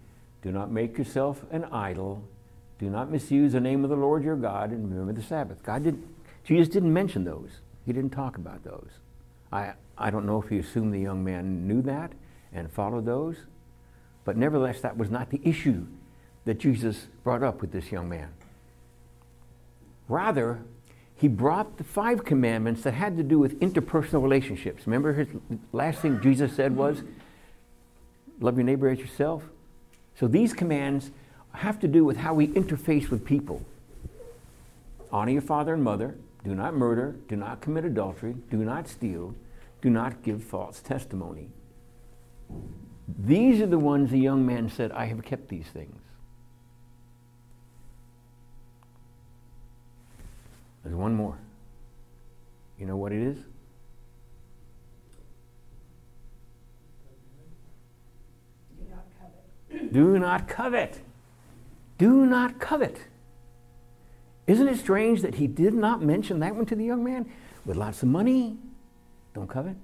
Do 0.41 0.51
not 0.51 0.69
make 0.69 0.97
yourself 0.97 1.45
an 1.49 1.63
idol. 1.71 2.27
Do 2.77 2.89
not 2.89 3.09
misuse 3.09 3.53
the 3.53 3.61
name 3.61 3.85
of 3.85 3.89
the 3.89 3.95
Lord 3.95 4.21
your 4.21 4.35
God 4.35 4.71
and 4.71 4.91
remember 4.91 5.13
the 5.13 5.25
Sabbath. 5.25 5.63
God 5.63 5.85
did, 5.85 6.03
Jesus 6.43 6.67
didn't 6.67 6.91
mention 6.91 7.23
those. 7.23 7.61
He 7.85 7.93
didn't 7.93 8.11
talk 8.11 8.35
about 8.35 8.65
those. 8.65 8.89
I, 9.49 9.75
I 9.97 10.09
don't 10.09 10.25
know 10.25 10.41
if 10.41 10.49
he 10.49 10.59
assumed 10.59 10.93
the 10.93 10.99
young 10.99 11.23
man 11.23 11.65
knew 11.65 11.81
that 11.83 12.11
and 12.51 12.69
followed 12.69 13.05
those, 13.05 13.37
but 14.25 14.35
nevertheless, 14.35 14.81
that 14.81 14.97
was 14.97 15.09
not 15.09 15.29
the 15.29 15.39
issue 15.45 15.87
that 16.43 16.59
Jesus 16.59 17.07
brought 17.23 17.43
up 17.43 17.61
with 17.61 17.71
this 17.71 17.93
young 17.93 18.09
man. 18.09 18.33
Rather, 20.09 20.59
he 21.19 21.27
brought 21.27 21.77
the 21.77 21.83
five 21.83 22.23
commandments 22.23 22.83
that 22.83 22.93
had 22.93 23.17
to 23.17 23.23
do 23.23 23.37
with 23.37 23.59
interpersonal 23.59 24.23
relationships. 24.23 24.87
Remember, 24.87 25.11
his 25.11 25.27
last 25.73 25.99
thing 25.99 26.21
Jesus 26.21 26.55
said 26.55 26.73
was, 26.75 27.03
Love 28.39 28.55
your 28.55 28.63
neighbor 28.63 28.87
as 28.87 28.99
yourself. 28.99 29.43
So 30.17 30.29
these 30.29 30.53
commands 30.53 31.11
have 31.51 31.77
to 31.81 31.89
do 31.89 32.05
with 32.05 32.15
how 32.15 32.33
we 32.33 32.47
interface 32.47 33.09
with 33.09 33.25
people. 33.25 33.65
Honor 35.11 35.31
your 35.31 35.41
father 35.41 35.73
and 35.73 35.83
mother. 35.83 36.15
Do 36.45 36.55
not 36.55 36.73
murder. 36.73 37.17
Do 37.27 37.35
not 37.35 37.59
commit 37.59 37.83
adultery. 37.83 38.35
Do 38.49 38.57
not 38.57 38.87
steal. 38.87 39.35
Do 39.81 39.89
not 39.89 40.23
give 40.23 40.41
false 40.41 40.79
testimony. 40.79 41.49
These 43.17 43.59
are 43.59 43.67
the 43.67 43.77
ones 43.77 44.11
the 44.11 44.19
young 44.19 44.45
man 44.45 44.69
said, 44.69 44.93
I 44.93 45.07
have 45.07 45.21
kept 45.23 45.49
these 45.49 45.67
things. 45.67 45.99
There's 50.83 50.95
one 50.95 51.13
more. 51.13 51.37
You 52.77 52.85
know 52.85 52.97
what 52.97 53.11
it 53.11 53.21
is? 53.21 53.37
Do 58.77 58.85
not 58.89 59.05
covet. 59.19 59.91
Do 59.91 60.19
not 60.19 60.47
covet. 60.47 61.01
Do 61.97 62.25
not 62.25 62.59
covet. 62.59 62.99
Isn't 64.47 64.67
it 64.67 64.79
strange 64.79 65.21
that 65.21 65.35
he 65.35 65.45
did 65.45 65.75
not 65.75 66.01
mention 66.01 66.39
that 66.39 66.55
one 66.55 66.65
to 66.67 66.75
the 66.75 66.83
young 66.83 67.03
man? 67.03 67.29
With 67.65 67.77
lots 67.77 68.01
of 68.01 68.09
money, 68.09 68.57
don't 69.35 69.47
covet. 69.47 69.75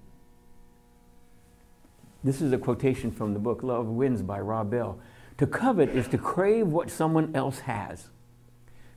This 2.23 2.41
is 2.41 2.51
a 2.51 2.57
quotation 2.57 3.11
from 3.11 3.33
the 3.33 3.39
book 3.39 3.61
Love 3.61 3.85
Wins 3.85 4.23
by 4.23 4.39
Rob 4.39 4.71
Bell. 4.71 4.97
To 5.37 5.45
covet 5.45 5.89
is 5.89 6.07
to 6.07 6.17
crave 6.17 6.65
what 6.65 6.89
someone 6.89 7.35
else 7.35 7.59
has. 7.59 8.09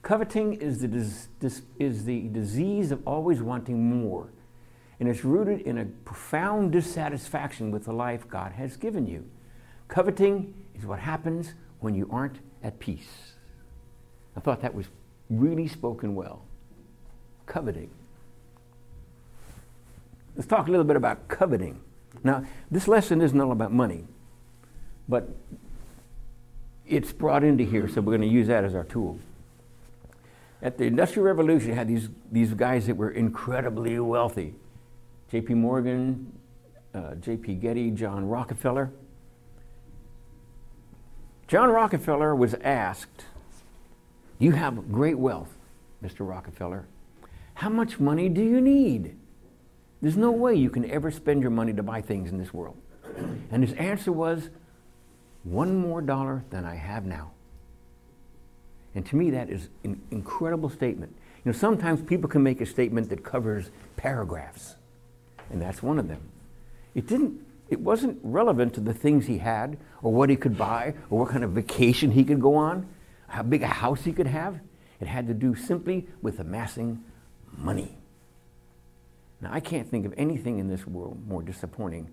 Coveting 0.02 0.54
is 0.54 0.80
the, 0.80 0.88
dis- 0.88 1.28
dis- 1.40 1.62
is 1.78 2.04
the 2.04 2.28
disease 2.28 2.92
of 2.92 3.06
always 3.06 3.42
wanting 3.42 3.84
more, 4.02 4.28
and 5.00 5.08
it's 5.08 5.24
rooted 5.24 5.60
in 5.62 5.78
a 5.78 5.84
profound 5.84 6.72
dissatisfaction 6.72 7.70
with 7.70 7.84
the 7.84 7.92
life 7.92 8.28
God 8.28 8.52
has 8.52 8.76
given 8.76 9.06
you. 9.06 9.24
Coveting 9.88 10.54
is 10.74 10.86
what 10.86 11.00
happens 11.00 11.54
when 11.80 11.94
you 11.94 12.08
aren't 12.10 12.38
at 12.62 12.78
peace. 12.78 13.34
I 14.36 14.40
thought 14.40 14.60
that 14.62 14.74
was 14.74 14.86
really 15.30 15.66
spoken 15.66 16.14
well. 16.14 16.42
Coveting. 17.46 17.90
Let's 20.36 20.46
talk 20.48 20.68
a 20.68 20.70
little 20.70 20.84
bit 20.84 20.96
about 20.96 21.26
coveting. 21.28 21.80
Now, 22.22 22.44
this 22.70 22.86
lesson 22.86 23.20
isn't 23.20 23.40
all 23.40 23.52
about 23.52 23.72
money, 23.72 24.06
but 25.08 25.28
it's 26.86 27.12
brought 27.12 27.42
into 27.42 27.64
here, 27.64 27.88
so 27.88 28.00
we're 28.00 28.16
going 28.16 28.28
to 28.28 28.34
use 28.34 28.46
that 28.46 28.64
as 28.64 28.74
our 28.74 28.84
tool. 28.84 29.18
At 30.60 30.76
the 30.76 30.84
Industrial 30.84 31.24
Revolution, 31.24 31.68
you 31.70 31.74
had 31.74 31.88
these, 31.88 32.08
these 32.32 32.52
guys 32.54 32.86
that 32.86 32.96
were 32.96 33.10
incredibly 33.10 33.98
wealthy 34.00 34.54
J.P. 35.30 35.54
Morgan, 35.54 36.32
uh, 36.94 37.14
J.P. 37.16 37.54
Getty, 37.56 37.90
John 37.90 38.26
Rockefeller. 38.26 38.90
John 41.46 41.68
Rockefeller 41.70 42.34
was 42.34 42.54
asked, 42.54 43.26
You 44.38 44.52
have 44.52 44.90
great 44.90 45.18
wealth, 45.18 45.54
Mr. 46.02 46.26
Rockefeller. 46.26 46.86
How 47.54 47.68
much 47.68 48.00
money 48.00 48.28
do 48.28 48.42
you 48.42 48.60
need? 48.60 49.16
There's 50.00 50.16
no 50.16 50.30
way 50.30 50.54
you 50.54 50.70
can 50.70 50.90
ever 50.90 51.10
spend 51.10 51.42
your 51.42 51.50
money 51.50 51.72
to 51.74 51.82
buy 51.82 52.00
things 52.00 52.30
in 52.30 52.38
this 52.38 52.54
world. 52.54 52.76
And 53.50 53.62
his 53.62 53.72
answer 53.74 54.12
was, 54.12 54.48
One 55.44 55.76
more 55.76 56.00
dollar 56.00 56.44
than 56.50 56.64
I 56.64 56.76
have 56.76 57.04
now. 57.04 57.32
And 58.98 59.06
to 59.06 59.16
me, 59.16 59.30
that 59.30 59.48
is 59.48 59.68
an 59.84 60.02
incredible 60.10 60.68
statement. 60.68 61.14
You 61.44 61.52
know, 61.52 61.56
sometimes 61.56 62.02
people 62.02 62.28
can 62.28 62.42
make 62.42 62.60
a 62.60 62.66
statement 62.66 63.10
that 63.10 63.22
covers 63.22 63.70
paragraphs, 63.96 64.74
and 65.50 65.62
that's 65.62 65.84
one 65.84 66.00
of 66.00 66.08
them. 66.08 66.20
It 66.96 67.06
didn't. 67.06 67.46
It 67.68 67.78
wasn't 67.78 68.18
relevant 68.24 68.74
to 68.74 68.80
the 68.80 68.92
things 68.92 69.24
he 69.24 69.38
had, 69.38 69.78
or 70.02 70.12
what 70.12 70.30
he 70.30 70.34
could 70.34 70.58
buy, 70.58 70.94
or 71.10 71.20
what 71.20 71.28
kind 71.28 71.44
of 71.44 71.52
vacation 71.52 72.10
he 72.10 72.24
could 72.24 72.40
go 72.40 72.56
on, 72.56 72.88
how 73.28 73.44
big 73.44 73.62
a 73.62 73.68
house 73.68 74.02
he 74.02 74.12
could 74.12 74.26
have. 74.26 74.58
It 75.00 75.06
had 75.06 75.28
to 75.28 75.34
do 75.34 75.54
simply 75.54 76.08
with 76.20 76.40
amassing 76.40 77.04
money. 77.56 77.96
Now, 79.40 79.50
I 79.52 79.60
can't 79.60 79.88
think 79.88 80.06
of 80.06 80.14
anything 80.16 80.58
in 80.58 80.66
this 80.66 80.88
world 80.88 81.24
more 81.28 81.42
disappointing 81.42 82.08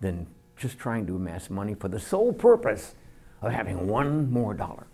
than 0.00 0.26
just 0.56 0.80
trying 0.80 1.06
to 1.06 1.14
amass 1.14 1.48
money 1.48 1.74
for 1.74 1.86
the 1.86 2.00
sole 2.00 2.32
purpose 2.32 2.96
of 3.40 3.52
having 3.52 3.86
one 3.86 4.32
more 4.32 4.52
dollar. 4.52 4.88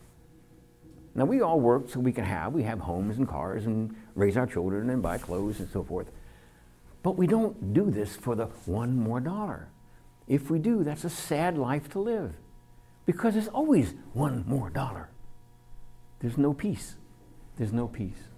Now, 1.15 1.25
we 1.25 1.41
all 1.41 1.61
work 1.61 1.91
so 1.91 2.01
we 2.01 2.13
can 2.13 2.25
have. 2.25 2.53
We 2.53 2.63
have 2.63 2.81
homes 2.81 3.19
and 3.19 3.29
cars 3.29 3.67
and 3.67 3.95
raise 4.15 4.37
our 4.37 4.47
children 4.47 4.91
and 4.91 5.03
buy 5.03 5.19
clothes 5.19 5.59
and 5.59 5.69
so 5.69 5.83
forth. 5.83 6.11
But 7.03 7.17
we 7.17 7.27
don't 7.27 7.73
do 7.73 7.91
this 7.91 8.15
for 8.17 8.35
the 8.35 8.47
one 8.67 8.97
more 8.97 9.21
dollar. 9.21 9.69
If 10.29 10.51
we 10.51 10.59
do, 10.59 10.85
that's 10.85 11.05
a 11.05 11.11
sad 11.11 11.59
life 11.59 11.89
to 11.91 11.99
live 11.99 12.35
because 13.07 13.35
there's 13.35 13.49
always 13.49 13.95
one 14.13 14.45
more 14.47 14.71
dollar. 14.71 15.11
There's 16.21 16.39
no 16.39 16.53
peace. 16.53 16.95
There's 17.57 17.73
no 17.73 17.89
peace. 17.89 18.29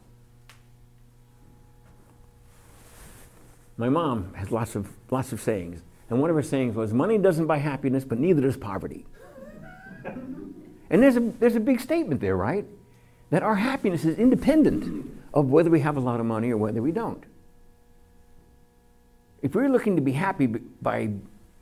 My 3.77 3.89
mom 3.89 4.33
has 4.35 4.51
lots 4.51 4.75
of, 4.77 4.89
lots 5.11 5.33
of 5.33 5.41
sayings, 5.41 5.83
and 6.09 6.21
one 6.21 6.31
of 6.31 6.37
her 6.37 6.43
sayings 6.43 6.75
was, 6.75 6.93
Money 6.93 7.19
doesn't 7.19 7.47
buy 7.47 7.59
happiness, 7.59 8.05
but 8.05 8.19
neither 8.19 8.41
does 8.41 8.57
poverty. 8.57 9.07
And 10.93 11.03
there's 11.03 11.17
a, 11.17 11.21
there's 11.21 11.57
a 11.57 11.61
big 11.61 11.81
statement 11.81 12.21
there, 12.21 12.37
right? 12.37 12.67
That 13.31 13.43
our 13.43 13.57
happiness 13.57 14.05
is 14.05 14.19
independent 14.19 15.11
of 15.33 15.47
whether 15.47 15.71
we 15.71 15.81
have 15.81 15.97
a 15.97 16.01
lot 16.01 16.21
of 16.21 16.27
money 16.27 16.51
or 16.51 16.59
whether 16.59 16.83
we 16.83 16.93
don't. 16.93 17.25
If 19.41 19.55
we're 19.55 19.71
looking 19.71 19.97
to 19.97 20.03
be 20.03 20.13
happy 20.13 20.47
by 20.47 21.11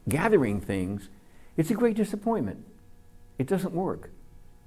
gathering 0.09 0.61
things, 0.61 1.09
it's 1.57 1.71
a 1.71 1.75
great 1.75 1.97
disappointment. 1.97 2.65
It 3.39 3.47
doesn't 3.47 3.73
work. 3.73 4.11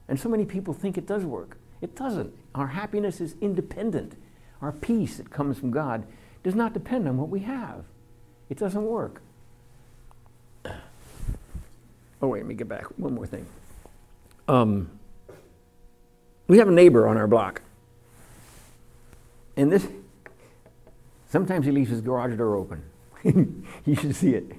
And 0.07 0.17
so 0.17 0.29
many 0.29 0.45
people 0.45 0.73
think 0.73 0.97
it 0.97 1.05
does 1.05 1.25
work. 1.25 1.57
It 1.81 1.95
doesn't. 1.95 2.33
Our 2.55 2.67
happiness 2.67 3.19
is 3.19 3.35
independent. 3.41 4.15
Our 4.61 4.71
peace 4.71 5.17
that 5.17 5.29
comes 5.29 5.59
from 5.59 5.71
God 5.71 6.05
does 6.41 6.55
not 6.55 6.73
depend 6.73 7.07
on 7.09 7.17
what 7.17 7.27
we 7.27 7.41
have. 7.41 7.83
It 8.49 8.57
doesn't 8.57 8.85
work. 8.85 9.21
Oh, 10.65 12.29
wait, 12.29 12.39
let 12.39 12.47
me 12.47 12.55
get 12.55 12.69
back. 12.69 12.85
One 12.97 13.15
more 13.15 13.27
thing. 13.27 13.45
Um, 14.47 14.89
we 16.47 16.57
have 16.57 16.67
a 16.67 16.71
neighbor 16.71 17.07
on 17.07 17.17
our 17.17 17.27
block. 17.27 17.61
And 19.55 19.71
this, 19.71 19.87
sometimes 21.29 21.65
he 21.65 21.71
leaves 21.71 21.89
his 21.89 22.01
garage 22.01 22.37
door 22.37 22.55
open. 22.55 22.83
you 23.85 23.95
should 23.95 24.15
see 24.15 24.33
it. 24.33 24.51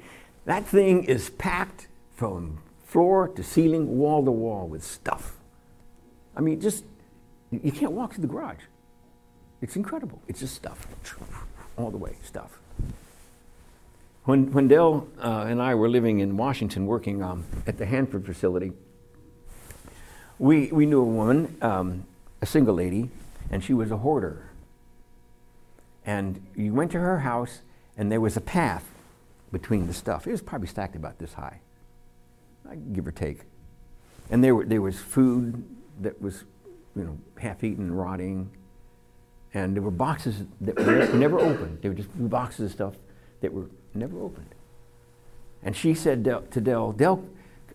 That 0.46 0.66
thing 0.66 1.04
is 1.04 1.30
packed 1.30 1.88
from 2.14 2.58
floor 2.84 3.28
to 3.28 3.42
ceiling, 3.42 3.98
wall 3.98 4.24
to 4.24 4.30
wall 4.30 4.68
with 4.68 4.84
stuff. 4.84 5.36
I 6.36 6.40
mean, 6.40 6.60
just, 6.60 6.84
you 7.50 7.72
can't 7.72 7.92
walk 7.92 8.14
through 8.14 8.22
the 8.22 8.28
garage. 8.28 8.62
It's 9.60 9.76
incredible. 9.76 10.20
It's 10.28 10.40
just 10.40 10.54
stuff, 10.54 10.86
all 11.76 11.90
the 11.90 11.96
way, 11.96 12.16
stuff. 12.22 12.58
When, 14.24 14.52
when 14.52 14.68
Dell 14.68 15.06
uh, 15.22 15.46
and 15.48 15.60
I 15.60 15.74
were 15.74 15.88
living 15.88 16.20
in 16.20 16.36
Washington 16.36 16.86
working 16.86 17.22
um, 17.22 17.44
at 17.66 17.78
the 17.78 17.86
Hanford 17.86 18.24
facility, 18.24 18.72
we, 20.38 20.68
we 20.72 20.86
knew 20.86 21.00
a 21.00 21.04
woman, 21.04 21.56
um, 21.62 22.04
a 22.40 22.46
single 22.46 22.74
lady, 22.74 23.10
and 23.50 23.62
she 23.62 23.74
was 23.74 23.90
a 23.90 23.98
hoarder. 23.98 24.50
And 26.04 26.44
you 26.54 26.74
went 26.74 26.92
to 26.92 27.00
her 27.00 27.20
house, 27.20 27.60
and 27.96 28.10
there 28.10 28.20
was 28.20 28.36
a 28.36 28.40
path 28.40 28.84
between 29.52 29.86
the 29.86 29.94
stuff. 29.94 30.26
It 30.26 30.32
was 30.32 30.42
probably 30.42 30.68
stacked 30.68 30.96
about 30.96 31.18
this 31.18 31.34
high, 31.34 31.60
give 32.92 33.06
or 33.06 33.12
take. 33.12 33.40
And 34.30 34.42
there, 34.42 34.54
were, 34.54 34.64
there 34.64 34.82
was 34.82 34.98
food 34.98 35.64
that 36.00 36.20
was, 36.20 36.44
you 36.96 37.04
know, 37.04 37.18
half-eaten, 37.38 37.94
rotting, 37.94 38.50
and 39.54 39.74
there 39.74 39.82
were 39.82 39.92
boxes 39.92 40.42
that 40.60 40.76
were 40.76 41.06
never 41.14 41.38
opened. 41.38 41.80
They 41.80 41.88
were 41.88 41.94
just 41.94 42.08
boxes 42.14 42.66
of 42.66 42.72
stuff 42.72 42.94
that 43.40 43.52
were 43.52 43.66
never 43.94 44.18
opened. 44.20 44.54
And 45.62 45.76
she 45.76 45.94
said 45.94 46.24
to 46.24 46.60
Dell, 46.60 46.92
Dell, 46.92 47.24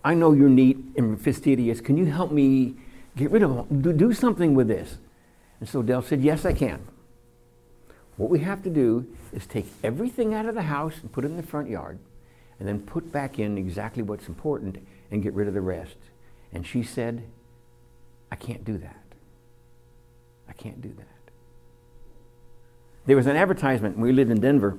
I 0.03 0.13
know 0.13 0.32
you're 0.32 0.50
neat 0.50 0.77
and 0.96 1.20
fastidious. 1.20 1.82
Can 1.82 1.98
you 1.98 2.06
help 2.06 2.32
me 2.32 2.75
get 3.18 3.32
rid 3.32 3.44
of 3.44 3.70
them? 3.70 3.98
Do 3.98 4.13
something 4.13 4.56
with 4.56 4.68
this. 4.68 4.98
And 5.60 5.68
so 5.68 5.82
Dell 5.82 6.01
said, 6.01 6.22
Yes, 6.22 6.46
I 6.46 6.53
can. 6.53 6.88
What 8.18 8.29
we 8.29 8.39
have 8.39 8.63
to 8.63 8.70
do 8.70 9.08
is 9.32 9.46
take 9.46 9.68
everything 9.84 10.34
out 10.34 10.46
of 10.46 10.56
the 10.56 10.63
house 10.63 10.96
and 11.01 11.12
put 11.12 11.24
it 11.24 11.27
in 11.27 11.38
the 11.38 11.44
front 11.44 11.70
yard, 11.70 12.00
and 12.60 12.68
then 12.68 12.82
put 12.82 13.12
back 13.12 13.39
in 13.39 13.58
exactly 13.58 14.03
what's 14.03 14.27
important 14.27 14.77
and 15.12 15.24
get 15.24 15.34
rid 15.34 15.48
of 15.48 15.53
the 15.53 15.62
rest. 15.62 15.96
And 16.51 16.65
she 16.65 16.84
said, 16.84 17.24
I 18.32 18.36
can't 18.36 18.65
do 18.65 18.77
that. 18.77 19.03
I 20.48 20.53
can't 20.53 20.82
do 20.82 20.89
that. 20.98 21.06
There 23.06 23.15
was 23.15 23.27
an 23.27 23.36
advertisement 23.36 23.98
we 23.98 24.12
lived 24.12 24.32
in 24.32 24.41
Denver, 24.41 24.77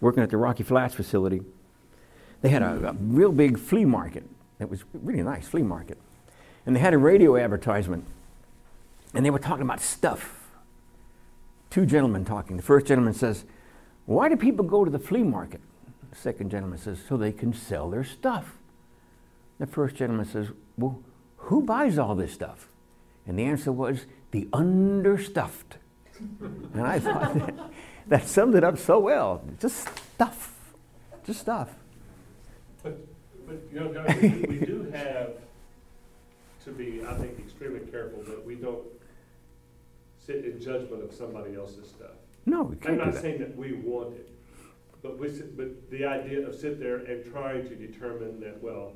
working 0.00 0.22
at 0.22 0.30
the 0.30 0.36
Rocky 0.36 0.62
Flats 0.62 0.94
facility. 0.94 1.42
They 2.40 2.48
had 2.48 2.62
a, 2.62 2.88
a 2.88 2.92
real 2.94 3.32
big 3.32 3.58
flea 3.58 3.84
market. 3.84 4.24
It 4.64 4.70
was 4.70 4.82
really 4.94 5.22
nice 5.22 5.46
flea 5.46 5.62
market. 5.62 5.98
And 6.64 6.74
they 6.74 6.80
had 6.80 6.94
a 6.94 6.98
radio 6.98 7.36
advertisement. 7.36 8.06
And 9.12 9.24
they 9.24 9.30
were 9.30 9.38
talking 9.38 9.62
about 9.62 9.80
stuff. 9.80 10.50
Two 11.68 11.84
gentlemen 11.84 12.24
talking. 12.24 12.56
The 12.56 12.62
first 12.62 12.86
gentleman 12.86 13.12
says, 13.12 13.44
Why 14.06 14.30
do 14.30 14.36
people 14.36 14.64
go 14.64 14.84
to 14.84 14.90
the 14.90 14.98
flea 14.98 15.22
market? 15.22 15.60
The 16.10 16.16
second 16.16 16.50
gentleman 16.50 16.78
says, 16.78 16.98
So 17.06 17.18
they 17.18 17.30
can 17.30 17.52
sell 17.52 17.90
their 17.90 18.04
stuff. 18.04 18.56
The 19.58 19.66
first 19.66 19.96
gentleman 19.96 20.24
says, 20.24 20.48
Well, 20.78 21.02
who 21.36 21.62
buys 21.62 21.98
all 21.98 22.14
this 22.14 22.32
stuff? 22.32 22.68
And 23.26 23.38
the 23.38 23.44
answer 23.44 23.70
was, 23.70 24.06
The 24.30 24.48
understuffed. 24.52 25.76
and 26.40 26.80
I 26.80 26.98
thought 27.00 27.34
that, 27.34 27.54
that 28.06 28.28
summed 28.28 28.54
it 28.54 28.64
up 28.64 28.78
so 28.78 28.98
well. 28.98 29.44
Just 29.60 29.88
stuff. 30.14 30.72
Just 31.26 31.40
stuff. 31.40 31.68
But, 33.46 33.56
you 33.72 33.80
know, 33.80 34.04
we, 34.20 34.28
we 34.58 34.64
do 34.64 34.90
have 34.92 35.30
to 36.64 36.70
be, 36.72 37.02
I 37.06 37.14
think, 37.14 37.38
extremely 37.38 37.80
careful 37.90 38.22
that 38.24 38.44
we 38.44 38.54
don't 38.54 38.84
sit 40.18 40.44
in 40.44 40.60
judgment 40.60 41.02
of 41.04 41.12
somebody 41.12 41.54
else's 41.56 41.88
stuff. 41.88 42.12
No, 42.46 42.62
we 42.62 42.76
can't 42.76 42.92
I'm 42.92 42.98
do 42.98 43.04
not 43.06 43.14
that. 43.14 43.22
saying 43.22 43.38
that 43.40 43.56
we 43.56 43.72
want 43.74 44.14
it, 44.14 44.28
but 45.02 45.18
we, 45.18 45.28
sit- 45.28 45.56
but 45.56 45.90
the 45.90 46.04
idea 46.06 46.46
of 46.46 46.54
sit 46.54 46.80
there 46.80 46.96
and 46.98 47.30
trying 47.30 47.68
to 47.68 47.74
determine 47.74 48.40
that, 48.40 48.62
well, 48.62 48.92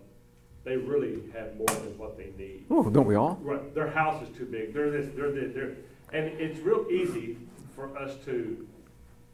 they 0.64 0.76
really 0.76 1.22
have 1.34 1.56
more 1.56 1.66
than 1.66 1.96
what 1.98 2.16
they 2.16 2.30
need. 2.38 2.64
Oh, 2.70 2.88
don't 2.90 3.06
we 3.06 3.14
all? 3.14 3.38
Right, 3.42 3.74
their 3.74 3.90
house 3.90 4.22
is 4.26 4.34
too 4.36 4.44
big, 4.46 4.72
they're 4.74 4.90
this, 4.90 5.08
they're 5.14 5.32
this, 5.32 5.54
they're, 5.54 5.76
and 6.12 6.26
it's 6.40 6.58
real 6.60 6.86
easy 6.90 7.36
for 7.74 7.96
us 7.98 8.14
to 8.24 8.66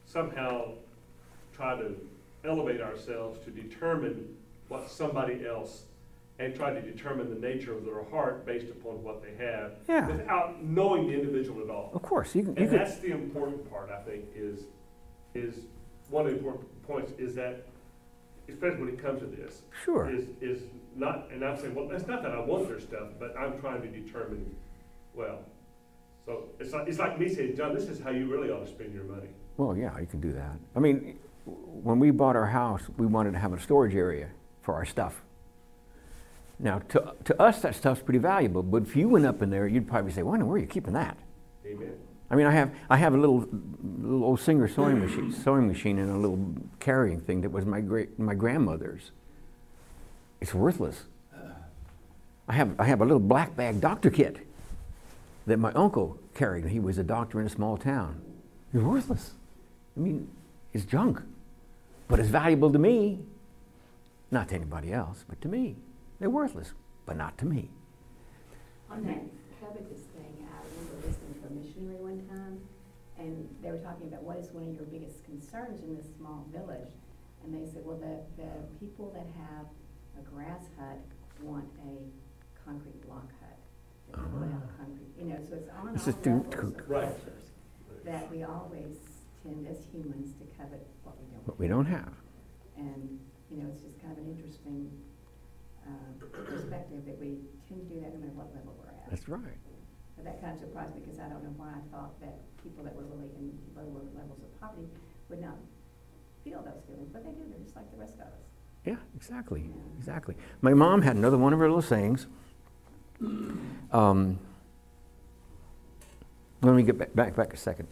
somehow 0.06 0.73
try 1.54 1.76
to 1.76 1.94
elevate 2.44 2.80
ourselves 2.80 3.38
to 3.44 3.50
determine 3.50 4.28
what 4.75 4.90
somebody 4.90 5.47
else, 5.47 5.85
and 6.39 6.54
try 6.54 6.73
to 6.73 6.82
determine 6.82 7.30
the 7.30 7.47
nature 7.47 7.76
of 7.76 7.84
their 7.84 8.02
heart 8.04 8.45
based 8.45 8.69
upon 8.69 9.02
what 9.02 9.23
they 9.23 9.45
have. 9.45 9.73
Yeah. 9.89 10.08
Without 10.08 10.65
knowing 10.65 11.06
the 11.06 11.15
individual 11.15 11.63
at 11.63 11.71
all. 11.71 11.91
Of 11.95 12.02
course, 12.02 12.34
you 12.34 12.43
can. 12.43 12.56
You 12.56 12.63
And 12.63 12.71
can 12.71 12.78
that's 12.78 12.99
the 12.99 13.13
important 13.13 13.71
part, 13.71 13.91
I 13.91 14.02
think, 14.02 14.25
is, 14.34 14.65
is, 15.34 15.67
one 16.10 16.26
of 16.26 16.32
the 16.32 16.39
important 16.39 16.82
points 16.82 17.13
is 17.19 17.34
that, 17.37 17.67
especially 18.49 18.80
when 18.80 18.89
it 18.89 19.02
comes 19.02 19.21
to 19.21 19.26
this, 19.26 19.63
sure. 19.84 20.10
is, 20.10 20.26
is 20.41 20.63
not, 20.97 21.28
and 21.32 21.45
I'm 21.45 21.56
saying, 21.56 21.75
well, 21.75 21.91
it's 21.93 22.06
not 22.06 22.23
that 22.23 22.32
I 22.32 22.41
want 22.41 22.69
their 22.69 22.80
stuff, 22.80 23.08
but 23.19 23.37
I'm 23.39 23.58
trying 23.60 23.82
to 23.82 23.89
determine, 23.89 24.54
well, 25.15 25.39
so 26.26 26.49
it's 26.58 26.73
like, 26.73 26.89
it's 26.89 26.99
like 26.99 27.19
me 27.19 27.28
saying, 27.28 27.56
John, 27.56 27.75
this 27.75 27.84
is 27.84 28.00
how 28.00 28.10
you 28.10 28.26
really 28.26 28.50
ought 28.50 28.67
to 28.67 28.71
spend 28.71 28.93
your 28.93 29.04
money. 29.04 29.28
Well, 29.56 29.76
yeah, 29.76 29.99
you 30.00 30.06
can 30.06 30.21
do 30.21 30.32
that. 30.32 30.56
I 30.75 30.80
mean, 30.80 31.19
when 31.45 32.00
we 32.00 32.10
bought 32.10 32.34
our 32.34 32.47
house, 32.47 32.82
we 32.97 33.06
wanted 33.06 33.32
to 33.32 33.39
have 33.39 33.52
a 33.52 33.60
storage 33.60 33.95
area 33.95 34.30
for 34.64 34.74
our 34.74 34.84
stuff. 34.84 35.22
Now, 36.58 36.80
to, 36.88 37.14
to 37.24 37.40
us, 37.40 37.60
that 37.62 37.74
stuff's 37.74 38.02
pretty 38.02 38.18
valuable, 38.18 38.62
but 38.62 38.82
if 38.82 38.96
you 38.96 39.08
went 39.08 39.26
up 39.26 39.42
in 39.42 39.50
there, 39.50 39.66
you'd 39.66 39.86
probably 39.86 40.12
say, 40.12 40.22
wonder 40.22 40.46
where 40.46 40.56
are 40.56 40.58
you 40.58 40.66
keeping 40.66 40.94
that? 40.94 41.18
Amen. 41.66 41.94
I 42.30 42.36
mean, 42.36 42.46
I 42.46 42.52
have, 42.52 42.74
I 42.88 42.96
have 42.96 43.14
a 43.14 43.18
little, 43.18 43.46
little 44.00 44.24
old 44.24 44.40
Singer 44.40 44.66
sewing 44.66 44.98
machine, 44.98 45.30
sewing 45.30 45.68
machine 45.68 45.98
and 45.98 46.10
a 46.10 46.16
little 46.16 46.54
carrying 46.80 47.20
thing 47.20 47.42
that 47.42 47.50
was 47.50 47.66
my, 47.66 47.80
great, 47.80 48.18
my 48.18 48.34
grandmother's. 48.34 49.10
It's 50.40 50.54
worthless. 50.54 51.04
I 52.48 52.52
have, 52.52 52.78
I 52.78 52.84
have 52.84 53.00
a 53.00 53.04
little 53.04 53.20
black 53.20 53.56
bag 53.56 53.80
doctor 53.80 54.10
kit 54.10 54.38
that 55.46 55.58
my 55.58 55.72
uncle 55.72 56.18
carried. 56.34 56.66
He 56.66 56.80
was 56.80 56.98
a 56.98 57.04
doctor 57.04 57.40
in 57.40 57.46
a 57.46 57.50
small 57.50 57.76
town. 57.76 58.20
It's 58.72 58.82
worthless. 58.82 59.32
I 59.96 60.00
mean, 60.00 60.28
it's 60.72 60.84
junk, 60.84 61.22
but 62.08 62.18
it's 62.18 62.28
valuable 62.28 62.72
to 62.72 62.78
me. 62.78 63.20
Not 64.34 64.49
to 64.49 64.56
anybody 64.56 64.92
else, 64.92 65.25
but 65.28 65.40
to 65.42 65.49
me. 65.49 65.76
They're 66.18 66.28
worthless, 66.28 66.75
but 67.06 67.16
not 67.16 67.38
to 67.38 67.47
me. 67.47 67.70
On 68.90 69.06
that 69.06 69.23
covetous 69.60 70.02
thing, 70.10 70.34
I 70.42 70.58
remember 70.75 71.06
listening 71.06 71.34
to 71.38 71.47
a 71.47 71.50
missionary 71.54 72.02
one 72.02 72.18
time, 72.26 72.58
and 73.16 73.47
they 73.62 73.70
were 73.70 73.78
talking 73.78 74.08
about 74.08 74.25
what 74.25 74.38
is 74.38 74.50
one 74.50 74.66
of 74.66 74.75
your 74.75 74.90
biggest 74.90 75.23
concerns 75.25 75.84
in 75.84 75.94
this 75.94 76.06
small 76.18 76.44
village? 76.50 76.90
And 77.44 77.54
they 77.54 77.62
said, 77.70 77.82
well, 77.86 77.94
the, 77.97 78.26
the 78.42 78.50
people 78.82 79.14
that 79.14 79.30
have 79.38 79.70
a 80.18 80.23
grass 80.26 80.66
hut 80.82 80.99
want 81.40 81.70
a 81.86 82.02
concrete 82.66 83.06
block 83.06 83.30
hut. 83.38 83.54
The 84.10 84.18
people 84.18 84.40
that 84.40 84.50
have 84.50 84.66
a 84.66 84.75
concrete, 84.82 85.14
you 85.16 85.26
know, 85.30 85.38
so 85.49 85.54
it's 85.62 85.70
on 85.78 85.92
This 85.94 86.02
all 86.02 86.08
is 86.10 86.18
too- 86.26 86.42
levels 86.42 86.54
too- 86.54 86.82
of 86.82 86.90
Right. 86.90 87.06
cultures, 87.06 87.47
that 88.02 88.28
we 88.34 88.42
always 88.42 88.99
tend 89.47 89.62
as 89.70 89.78
humans 89.94 90.34
to 90.42 90.44
covet 90.58 90.82
what 91.06 91.14
we 91.23 91.30
don't 91.30 91.47
But 91.47 91.56
we 91.56 91.68
don't 91.70 91.86
have. 91.86 92.10
And, 92.76 93.20
you 93.54 93.62
know, 93.62 93.71
it's 93.71 93.82
just 93.86 94.02
kind 94.02 94.12
of 94.12 94.19
an 94.19 94.34
interesting 94.34 94.90
uh, 95.86 96.10
perspective 96.50 97.06
that 97.06 97.19
we 97.23 97.38
tend 97.71 97.86
to 97.86 97.95
do 97.95 98.00
that 98.02 98.10
no 98.14 98.19
matter 98.19 98.34
what 98.34 98.50
level 98.54 98.75
we're 98.82 98.90
at. 98.90 99.06
That's 99.10 99.28
right. 99.28 99.58
But 100.19 100.25
that 100.26 100.40
kind 100.43 100.54
of 100.54 100.60
surprised 100.60 100.95
me 100.95 101.02
because 101.06 101.19
I 101.23 101.30
don't 101.30 101.43
know 101.47 101.54
why 101.56 101.71
I 101.71 101.82
thought 101.95 102.19
that 102.21 102.43
people 102.62 102.82
that 102.82 102.95
were 102.95 103.06
really 103.06 103.30
in 103.38 103.54
lower 103.78 104.02
levels 104.14 104.43
of 104.43 104.50
poverty 104.60 104.88
would 105.30 105.40
not 105.40 105.54
feel 106.43 106.62
those 106.67 106.82
feelings, 106.86 107.10
but 107.12 107.23
they 107.25 107.30
do, 107.30 107.47
they're 107.49 107.62
just 107.62 107.76
like 107.76 107.90
the 107.90 107.99
rest 107.99 108.14
of 108.14 108.26
us. 108.34 108.43
Yeah, 108.84 108.97
exactly, 109.17 109.62
Yeah. 109.62 109.99
exactly. 109.99 110.34
My 110.60 110.75
mom 110.75 111.02
had 111.02 111.17
another 111.17 111.38
one 111.38 111.52
of 111.52 111.58
her 111.58 111.67
little 111.69 111.82
sayings. 111.82 112.26
Um, 113.93 114.38
let 116.60 116.75
me 116.75 116.82
get 116.82 116.99
back, 116.99 117.14
back, 117.14 117.36
back 117.36 117.52
a 117.54 117.56
second. 117.56 117.88